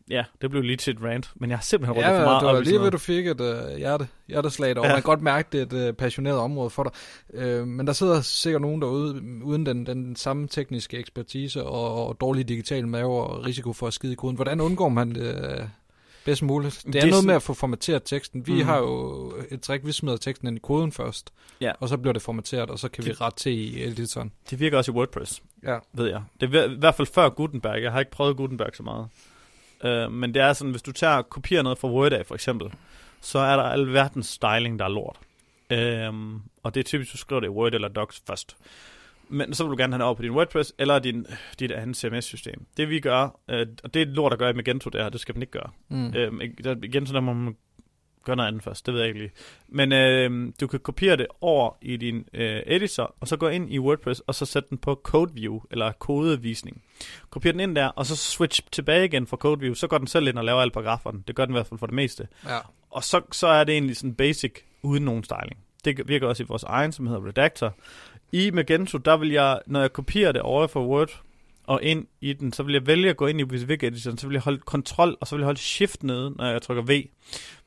ja, 0.10 0.24
det 0.42 0.50
blev 0.50 0.62
lige 0.64 0.78
til 0.78 0.96
et 0.96 1.04
rant, 1.04 1.32
men 1.36 1.50
jeg 1.50 1.58
har 1.58 1.64
simpelthen 1.64 1.98
rykket 1.98 2.10
Ja, 2.12 2.20
for 2.20 2.24
meget 2.26 2.42
det 2.42 2.50
op 2.50 2.56
var 2.56 2.62
i 2.62 2.64
lige 2.64 2.80
ved, 2.80 2.92
du 2.92 2.98
fik 2.98 3.28
et 3.28 3.42
uh, 3.42 3.78
hjerte, 3.78 4.08
hjerteslag 4.28 4.70
derovre. 4.70 4.88
Ja. 4.88 4.94
Man 4.96 5.02
kan 5.02 5.10
godt 5.10 5.22
mærke, 5.22 5.48
det 5.52 5.74
er 5.74 5.84
et 5.84 5.90
uh, 5.90 5.96
passioneret 5.96 6.38
område 6.38 6.70
for 6.70 6.84
dig. 6.84 6.92
Uh, 7.62 7.68
men 7.68 7.88
der 7.88 7.94
sidder 7.94 8.22
sikkert 8.22 8.62
nogen 8.62 8.82
derude, 8.82 9.22
uden 9.44 9.66
den, 9.66 9.86
den 9.86 10.16
samme 10.16 10.48
tekniske 10.48 10.98
ekspertise 10.98 11.64
og, 11.64 12.08
og 12.08 12.18
dårlig 12.22 12.48
digital 12.48 12.88
mave 12.88 13.24
og 13.24 13.46
risiko 13.46 13.74
for 13.74 13.88
at 13.88 13.94
skide 13.94 14.14
i 14.14 14.16
koden. 14.16 14.36
Hvordan 14.36 14.62
undgår 14.62 14.90
man 14.90 15.16
det 15.16 15.60
uh, 15.60 15.66
bedst 16.26 16.44
muligt? 16.44 16.84
Det 16.86 16.96
er, 16.96 17.02
Det 17.02 17.10
noget 17.10 17.26
med 17.26 17.36
at 17.36 17.42
få 17.44 17.54
formateret 17.54 18.02
teksten. 18.06 18.48
Vi 18.48 18.54
mm. 18.54 18.62
har 18.62 18.78
jo 18.78 19.34
et 19.52 19.62
trick, 19.62 19.86
vi 19.86 19.92
smider 19.92 20.18
teksten 20.18 20.48
ind 20.48 20.58
i 20.58 20.62
koden 20.64 20.92
først, 20.92 21.34
Ja. 21.62 21.72
og 21.80 21.90
så 21.90 21.98
bliver 21.98 22.14
det 22.14 22.22
formateret, 22.22 22.70
og 22.70 22.80
så 22.80 22.90
kan 22.90 23.06
vi 23.06 23.10
Det- 23.10 23.22
rette 23.22 23.40
til 23.40 23.52
i 23.52 23.84
editoren. 23.88 24.32
Det 24.50 24.60
virker 24.60 24.78
også 24.78 24.92
i 24.92 24.96
WordPress. 24.96 25.42
Ja. 25.64 25.78
ved 25.94 26.08
jeg. 26.10 26.22
Det 26.42 26.56
er 26.56 26.70
i 26.70 26.76
hvert 26.80 26.96
fald 26.96 27.08
før 27.08 27.30
Gutenberg. 27.30 27.82
Jeg 27.84 27.92
har 27.92 28.00
ikke 28.00 28.12
prøvet 28.12 28.38
Gutenberg 28.38 28.70
så 28.74 28.84
meget. 28.84 29.08
Uh, 29.86 30.12
men 30.12 30.34
det 30.34 30.42
er 30.42 30.54
sådan, 30.54 30.72
hvis 30.72 30.82
du 30.82 30.92
tager 30.92 31.22
kopierer 31.22 31.64
noget 31.64 31.78
fra 31.78 31.88
Word 31.88 32.14
af, 32.14 32.26
for 32.26 32.36
eksempel, 32.36 32.72
så 33.22 33.40
er 33.40 33.56
der 33.56 33.64
alverdens 33.64 34.28
styling, 34.28 34.80
der 34.80 34.86
er 34.86 34.90
lort. 34.90 35.18
Um, 36.10 36.42
og 36.64 36.74
det 36.74 36.80
er 36.80 36.84
typisk, 36.84 37.12
du 37.12 37.18
skriver 37.18 37.40
det 37.40 37.48
i 37.48 37.50
Word 37.50 37.74
eller 37.74 37.88
Docs 37.88 38.24
først. 38.28 38.58
men 39.30 39.54
så 39.54 39.64
vil 39.64 39.72
du 39.72 39.78
gerne 39.78 39.94
have 39.94 40.00
det 40.00 40.06
over 40.06 40.16
på 40.16 40.22
din 40.22 40.32
WordPress 40.32 40.74
eller 40.78 41.00
din, 41.00 41.26
dit 41.60 41.72
andet 41.72 41.98
CMS-system. 41.98 42.66
Det 42.78 42.90
vi 42.90 43.00
gør, 43.00 43.40
øh, 43.50 43.68
og 43.84 43.94
det 43.94 44.02
er 44.02 44.06
lort 44.06 44.34
at 44.34 44.40
gøre 44.40 44.50
i 44.50 44.54
Magento 44.54 44.90
der, 44.90 45.10
det 45.10 45.20
skal 45.22 45.36
man 45.36 45.42
ikke 45.42 45.52
gøre. 45.52 45.70
Mm. 45.90 46.14
Øh, 46.16 46.50
igen, 46.84 47.08
så 47.08 47.14
der 47.14 47.20
må 47.20 47.34
man 47.34 47.56
gøre 48.26 48.36
noget 48.36 48.48
andet 48.48 48.64
først, 48.64 48.86
det 48.86 48.94
ved 48.94 49.02
jeg 49.02 49.08
ikke 49.08 49.20
lige. 49.20 49.32
Men 49.68 49.92
øh, 49.92 50.54
du 50.62 50.68
kan 50.68 50.80
kopiere 50.80 51.18
det 51.18 51.28
over 51.42 51.72
i 51.82 51.98
din 51.98 52.26
øh, 52.34 52.62
editor, 52.66 53.16
og 53.20 53.28
så 53.28 53.38
gå 53.38 53.48
ind 53.48 53.74
i 53.74 53.80
WordPress, 53.80 54.20
og 54.20 54.36
så 54.36 54.46
sætte 54.46 54.70
den 54.70 54.78
på 54.78 55.00
code 55.04 55.34
view, 55.34 55.62
eller 55.72 55.92
kodevisning. 55.92 56.82
Kopier 57.30 57.52
den 57.52 57.62
ind 57.62 57.76
der, 57.76 57.88
og 57.88 58.06
så 58.06 58.16
switch 58.16 58.62
tilbage 58.72 59.06
igen 59.06 59.28
fra 59.28 59.38
code 59.38 59.60
view, 59.60 59.74
så 59.74 59.88
går 59.88 59.98
den 59.98 60.08
selv 60.08 60.28
ind 60.28 60.38
og 60.38 60.46
laver 60.46 60.62
alle 60.62 60.72
paragraferne. 60.72 61.24
Det 61.28 61.36
gør 61.36 61.46
den 61.46 61.54
i 61.54 61.58
hvert 61.58 61.68
fald 61.68 61.80
for 61.80 61.88
det 61.88 61.96
meste. 61.96 62.28
Ja. 62.46 62.58
Og 62.92 63.04
så, 63.04 63.22
så 63.32 63.48
er 63.48 63.64
det 63.64 63.74
egentlig 63.74 63.98
sådan 63.98 64.16
basic, 64.16 64.54
uden 64.82 65.06
nogen 65.06 65.24
styling. 65.24 65.58
Det 65.86 66.08
virker 66.08 66.28
også 66.28 66.44
i 66.44 66.46
vores 66.46 66.64
egen, 66.64 66.92
som 66.92 67.08
hedder 67.08 67.28
Redactor. 67.28 67.74
I 68.32 68.52
Magento, 68.52 68.98
der 68.98 69.18
vil 69.18 69.32
jeg, 69.32 69.60
når 69.66 69.82
jeg 69.82 69.94
kopierer 69.94 70.32
det 70.32 70.42
over 70.42 70.68
for 70.68 70.86
Word, 70.86 71.22
og 71.68 71.84
ind 71.84 72.08
i 72.22 72.34
den, 72.34 72.54
så 72.54 72.64
vil 72.64 72.74
jeg 72.74 72.88
vælge 72.88 73.10
at 73.10 73.18
gå 73.18 73.28
ind 73.28 73.40
i 73.40 73.44
Visivik 73.44 73.84
Edition, 73.84 74.18
så 74.18 74.28
vil 74.28 74.34
jeg 74.34 74.42
holde 74.42 74.60
kontrol, 74.60 75.18
og 75.22 75.28
så 75.28 75.36
vil 75.36 75.42
jeg 75.42 75.46
holde 75.46 75.60
shift 75.60 76.04
nede, 76.04 76.34
når 76.36 76.46
jeg 76.46 76.62
trykker 76.62 76.84
V. 76.84 77.10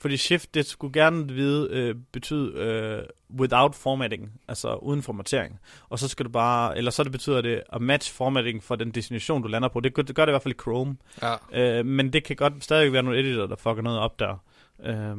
Fordi 0.01 0.17
shift, 0.17 0.55
det 0.55 0.67
skulle 0.67 0.93
gerne 0.93 1.29
vide, 1.29 1.69
øh, 1.71 1.95
betyde 2.13 2.53
øh, 2.53 3.03
without 3.41 3.75
formatting, 3.75 4.33
altså 4.49 4.75
uden 4.75 5.03
formatering. 5.03 5.59
Og 5.89 5.99
så 5.99 6.09
skal 6.09 6.27
du 6.27 6.31
bare, 6.31 6.79
eller 6.79 6.91
så 6.91 7.05
det 7.05 7.13
betyder 7.13 7.41
det 7.41 7.63
at 7.73 7.83
match 7.83 8.15
formatting 8.15 8.65
for 8.65 8.77
den 8.77 8.91
destination, 8.91 9.43
du 9.43 9.49
lander 9.49 9.69
på. 9.69 9.81
Det, 9.81 9.97
det 9.97 10.15
gør 10.15 10.25
det 10.25 10.31
i 10.31 10.33
hvert 10.33 10.43
fald 10.43 10.55
i 10.55 10.63
Chrome. 10.63 10.97
Ja. 11.23 11.79
Øh, 11.79 11.87
men 11.87 12.13
det 12.13 12.25
kan 12.25 12.37
godt 12.37 12.65
stadig 12.65 12.93
være 12.93 13.03
nogle 13.03 13.21
editor, 13.21 13.47
der 13.47 13.57
fucker 13.57 13.83
noget 13.83 13.99
op 13.99 14.19
der. 14.19 14.43
Øh, 14.85 15.17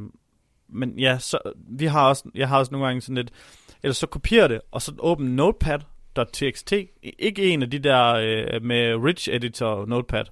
men 0.69 0.99
ja, 0.99 1.17
så, 1.19 1.39
vi 1.55 1.85
har 1.85 2.07
også, 2.07 2.29
jeg 2.35 2.49
har 2.49 2.59
også 2.59 2.71
nogle 2.71 2.87
gange 2.87 3.01
sådan 3.01 3.15
lidt, 3.15 3.31
eller 3.83 3.93
så 3.93 4.07
kopier 4.07 4.47
det, 4.47 4.61
og 4.71 4.81
så 4.81 4.93
åbne 4.99 5.35
Notepad, 5.35 5.79
.txt. 6.15 6.73
Ikke 7.03 7.43
en 7.43 7.61
af 7.61 7.69
de 7.69 7.79
der 7.79 8.13
øh, 8.13 8.63
med 8.63 8.95
rich 8.95 9.29
editor 9.31 9.85
notepad. 9.85 10.25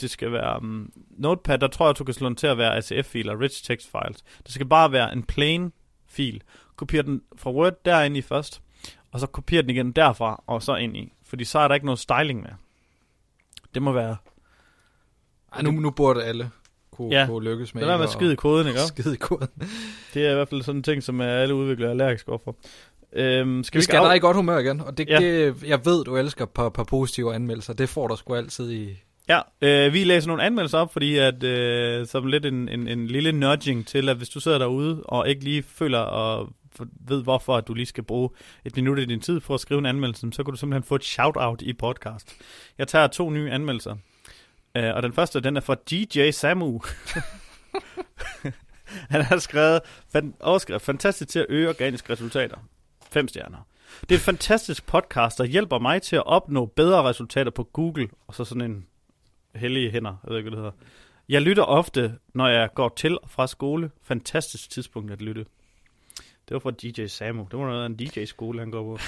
Det 0.00 0.10
skal 0.10 0.32
være 0.32 0.58
um, 0.62 0.92
notepad, 1.10 1.58
der 1.58 1.66
tror 1.66 1.86
jeg, 1.86 1.98
du 1.98 2.04
kan 2.04 2.14
slå 2.14 2.28
den 2.28 2.36
til 2.36 2.46
at 2.46 2.58
være 2.58 2.76
ACF-filer, 2.76 3.40
rich 3.40 3.64
text 3.64 3.90
files. 3.90 4.24
Det 4.44 4.54
skal 4.54 4.66
bare 4.66 4.92
være 4.92 5.12
en 5.12 5.22
plain 5.22 5.72
fil. 6.06 6.42
Kopier 6.76 7.02
den 7.02 7.22
fra 7.36 7.50
Word 7.50 7.84
derind 7.84 8.16
i 8.16 8.22
først, 8.22 8.62
og 9.12 9.20
så 9.20 9.26
kopier 9.26 9.62
den 9.62 9.70
igen 9.70 9.92
derfra, 9.92 10.42
og 10.46 10.62
så 10.62 10.74
ind 10.76 10.96
i. 10.96 11.12
Fordi 11.24 11.44
så 11.44 11.58
er 11.58 11.68
der 11.68 11.74
ikke 11.74 11.86
noget 11.86 11.98
styling 11.98 12.42
med. 12.42 12.50
Det 13.74 13.82
må 13.82 13.92
være... 13.92 14.16
Ej, 15.52 15.62
nu, 15.62 15.70
nu 15.70 15.90
burde 15.90 16.24
alle 16.24 16.50
kunne, 16.96 17.18
ja, 17.18 17.26
kunne 17.26 17.44
lykkes 17.44 17.74
med. 17.74 17.82
Det 17.82 17.90
er 17.90 17.96
med 17.96 18.04
at 18.04 18.10
skide 18.10 18.32
i 18.32 18.36
koden, 18.36 18.66
ikke? 18.66 18.80
Skide 18.96 19.14
i 19.14 19.16
koden. 19.16 19.48
det 20.14 20.26
er 20.26 20.30
i 20.30 20.34
hvert 20.34 20.48
fald 20.48 20.62
sådan 20.62 20.78
en 20.78 20.82
ting, 20.82 21.02
som 21.02 21.20
alle 21.20 21.54
udviklere 21.54 21.88
er 21.88 21.90
allergiske 21.90 22.28
overfor. 22.28 22.56
Øhm, 23.12 23.64
skal 23.64 23.78
vi, 23.78 23.80
vi 23.80 23.84
skal 23.84 24.00
dig 24.00 24.16
i 24.16 24.18
godt 24.18 24.36
humør 24.36 24.58
igen, 24.58 24.80
og 24.80 24.98
det, 24.98 25.08
ja. 25.08 25.18
det, 25.18 25.62
jeg 25.66 25.84
ved, 25.84 26.04
du 26.04 26.16
elsker 26.16 26.44
par, 26.44 26.68
par 26.68 26.84
positive 26.84 27.34
anmeldelser. 27.34 27.72
Det 27.72 27.88
får 27.88 28.08
du 28.08 28.16
sgu 28.16 28.34
altid 28.34 28.70
i... 28.70 29.02
Ja, 29.28 29.40
øh, 29.60 29.92
vi 29.92 30.04
læser 30.04 30.28
nogle 30.28 30.42
anmeldelser 30.42 30.78
op, 30.78 30.92
fordi 30.92 31.18
at, 31.18 31.42
øh, 31.42 32.06
som 32.06 32.26
lidt 32.26 32.46
en, 32.46 32.68
en, 32.68 32.88
en 32.88 33.06
lille 33.06 33.32
nudging 33.32 33.86
til, 33.86 34.08
at 34.08 34.16
hvis 34.16 34.28
du 34.28 34.40
sidder 34.40 34.58
derude 34.58 35.02
og 35.04 35.28
ikke 35.28 35.44
lige 35.44 35.62
føler 35.62 35.98
og 35.98 36.48
ved, 37.08 37.22
hvorfor 37.22 37.56
at 37.56 37.68
du 37.68 37.74
lige 37.74 37.86
skal 37.86 38.04
bruge 38.04 38.30
et 38.64 38.76
minut 38.76 38.98
i 38.98 39.04
din 39.04 39.20
tid 39.20 39.40
for 39.40 39.54
at 39.54 39.60
skrive 39.60 39.78
en 39.78 39.86
anmeldelse, 39.86 40.26
så 40.32 40.44
kan 40.44 40.52
du 40.52 40.58
simpelthen 40.58 40.82
få 40.82 40.94
et 40.94 41.04
shout-out 41.04 41.62
i 41.62 41.72
podcast. 41.72 42.36
Jeg 42.78 42.88
tager 42.88 43.06
to 43.06 43.30
nye 43.30 43.50
anmeldelser, 43.50 43.96
øh, 44.76 44.94
og 44.94 45.02
den 45.02 45.12
første, 45.12 45.40
den 45.40 45.56
er 45.56 45.60
fra 45.60 45.76
DJ 45.90 46.30
Samu. 46.30 46.80
Han 49.10 49.22
har 49.22 49.38
skrevet, 49.38 49.80
fan, 50.12 50.34
overskrevet, 50.40 50.82
fantastisk 50.82 51.30
til 51.30 51.38
at 51.38 51.46
øge 51.48 51.68
organiske 51.68 52.12
resultater. 52.12 52.56
Fem 53.16 53.28
stjerner. 53.28 53.58
Det 54.00 54.10
er 54.10 54.14
et 54.14 54.20
fantastisk 54.20 54.86
podcast, 54.86 55.38
der 55.38 55.44
hjælper 55.44 55.78
mig 55.78 56.02
til 56.02 56.16
at 56.16 56.26
opnå 56.26 56.66
bedre 56.66 57.02
resultater 57.02 57.50
på 57.50 57.64
Google, 57.64 58.08
og 58.26 58.34
så 58.34 58.44
sådan 58.44 58.70
en 58.70 58.86
hellige 59.54 59.90
hænder, 59.90 60.16
jeg 60.24 60.30
ved 60.30 60.38
ikke, 60.38 60.50
hvad 60.50 60.56
det 60.56 60.64
hedder. 60.64 60.86
Jeg 61.28 61.42
lytter 61.42 61.62
ofte, 61.62 62.18
når 62.34 62.48
jeg 62.48 62.68
går 62.74 62.92
til 62.96 63.18
og 63.22 63.30
fra 63.30 63.46
skole. 63.46 63.90
Fantastisk 64.02 64.70
tidspunkt 64.70 65.12
at 65.12 65.22
lytte. 65.22 65.46
Det 66.18 66.54
var 66.54 66.58
fra 66.58 66.70
DJ 66.70 67.06
Samu. 67.06 67.46
Det 67.50 67.58
var 67.58 67.66
noget 67.66 67.82
af 67.82 67.86
en 67.86 67.96
DJ-skole, 67.96 68.58
han 68.58 68.70
går 68.70 68.82
på. 68.82 69.02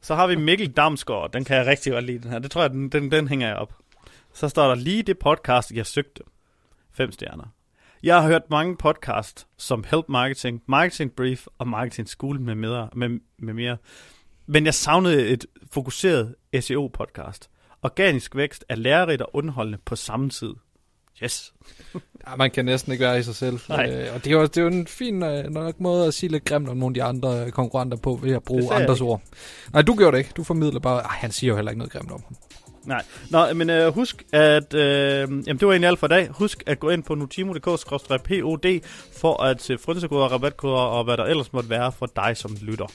Så 0.00 0.14
har 0.14 0.26
vi 0.26 0.36
Mikkel 0.36 0.72
Damsgaard. 0.72 1.32
Den 1.32 1.44
kan 1.44 1.56
jeg 1.56 1.66
rigtig 1.66 1.92
godt 1.92 2.04
lide, 2.04 2.18
den 2.18 2.30
her. 2.30 2.38
Det 2.38 2.50
tror 2.50 2.60
jeg, 2.60 2.70
den, 2.70 2.88
den, 2.88 3.10
den 3.10 3.28
hænger 3.28 3.48
jeg 3.48 3.56
op. 3.56 3.74
Så 4.32 4.48
står 4.48 4.68
der 4.68 4.74
lige 4.74 5.02
det 5.02 5.18
podcast, 5.18 5.72
jeg 5.72 5.86
søgte. 5.86 6.22
Fem 6.92 7.12
stjerner. 7.12 7.44
Jeg 8.02 8.22
har 8.22 8.28
hørt 8.28 8.50
mange 8.50 8.76
podcast 8.76 9.46
som 9.58 9.84
Help 9.90 10.04
Marketing, 10.08 10.62
Marketing 10.66 11.12
Brief 11.12 11.46
og 11.58 11.68
Marketing 11.68 12.08
School 12.08 12.40
med, 12.40 12.54
med, 12.54 12.88
med, 12.94 13.20
med 13.38 13.54
mere. 13.54 13.76
Men 14.46 14.66
jeg 14.66 14.74
savnede 14.74 15.28
et 15.28 15.46
fokuseret 15.72 16.34
SEO-podcast. 16.56 17.48
Organisk 17.82 18.36
vækst 18.36 18.64
er 18.68 18.74
lærerigt 18.74 19.22
og 19.22 19.30
underholdende 19.32 19.78
på 19.84 19.96
samme 19.96 20.30
tid. 20.30 20.54
Yes. 21.22 21.52
ja, 22.26 22.36
man 22.36 22.50
kan 22.50 22.64
næsten 22.64 22.92
ikke 22.92 23.04
være 23.04 23.18
i 23.18 23.22
sig 23.22 23.34
selv. 23.34 23.58
Nej. 23.68 23.90
Øh, 23.90 24.14
og 24.14 24.24
det 24.24 24.32
er, 24.32 24.36
jo, 24.36 24.42
det 24.42 24.58
er 24.58 24.62
jo 24.62 24.68
en 24.68 24.86
fin 24.86 25.22
øh, 25.22 25.44
nok 25.50 25.80
måde 25.80 26.06
at 26.06 26.14
sige 26.14 26.30
lidt 26.30 26.44
grimt 26.44 26.68
om 26.68 26.76
nogle 26.76 26.90
af 26.90 26.94
de 26.94 27.02
andre 27.02 27.50
konkurrenter 27.50 27.96
på 27.96 28.14
ved 28.22 28.32
at 28.32 28.42
bruge 28.42 28.74
andres 28.74 29.00
ord. 29.00 29.22
Nej, 29.72 29.82
du 29.82 29.94
gjorde 29.94 30.12
det 30.12 30.18
ikke. 30.18 30.32
Du 30.36 30.44
formidler 30.44 30.80
bare, 30.80 31.00
ej, 31.00 31.16
han 31.16 31.30
siger 31.30 31.48
jo 31.48 31.56
heller 31.56 31.70
ikke 31.70 31.78
noget 31.78 31.92
grimt 31.92 32.10
om 32.10 32.22
ham. 32.26 32.36
Nej. 32.84 33.04
Nå, 33.30 33.52
men 33.54 33.70
øh, 33.70 33.94
husk, 33.94 34.22
at... 34.32 34.74
Øh, 34.74 34.80
jamen, 35.20 35.46
det 35.46 35.66
var 35.66 35.72
egentlig 35.72 35.88
alt 35.88 35.98
for 35.98 36.06
i 36.06 36.08
dag. 36.08 36.28
Husk 36.28 36.62
at 36.66 36.80
gå 36.80 36.90
ind 36.90 37.02
på 37.02 37.14
nutimo.dk-pod 37.14 38.80
for 39.20 39.42
at 39.42 39.62
se 39.62 39.78
frynsekoder, 39.78 40.28
rabatkoder 40.28 40.76
og 40.76 41.04
hvad 41.04 41.16
der 41.16 41.24
ellers 41.24 41.52
måtte 41.52 41.70
være 41.70 41.92
for 41.92 42.06
dig 42.16 42.36
som 42.36 42.56
lytter. 42.62 42.86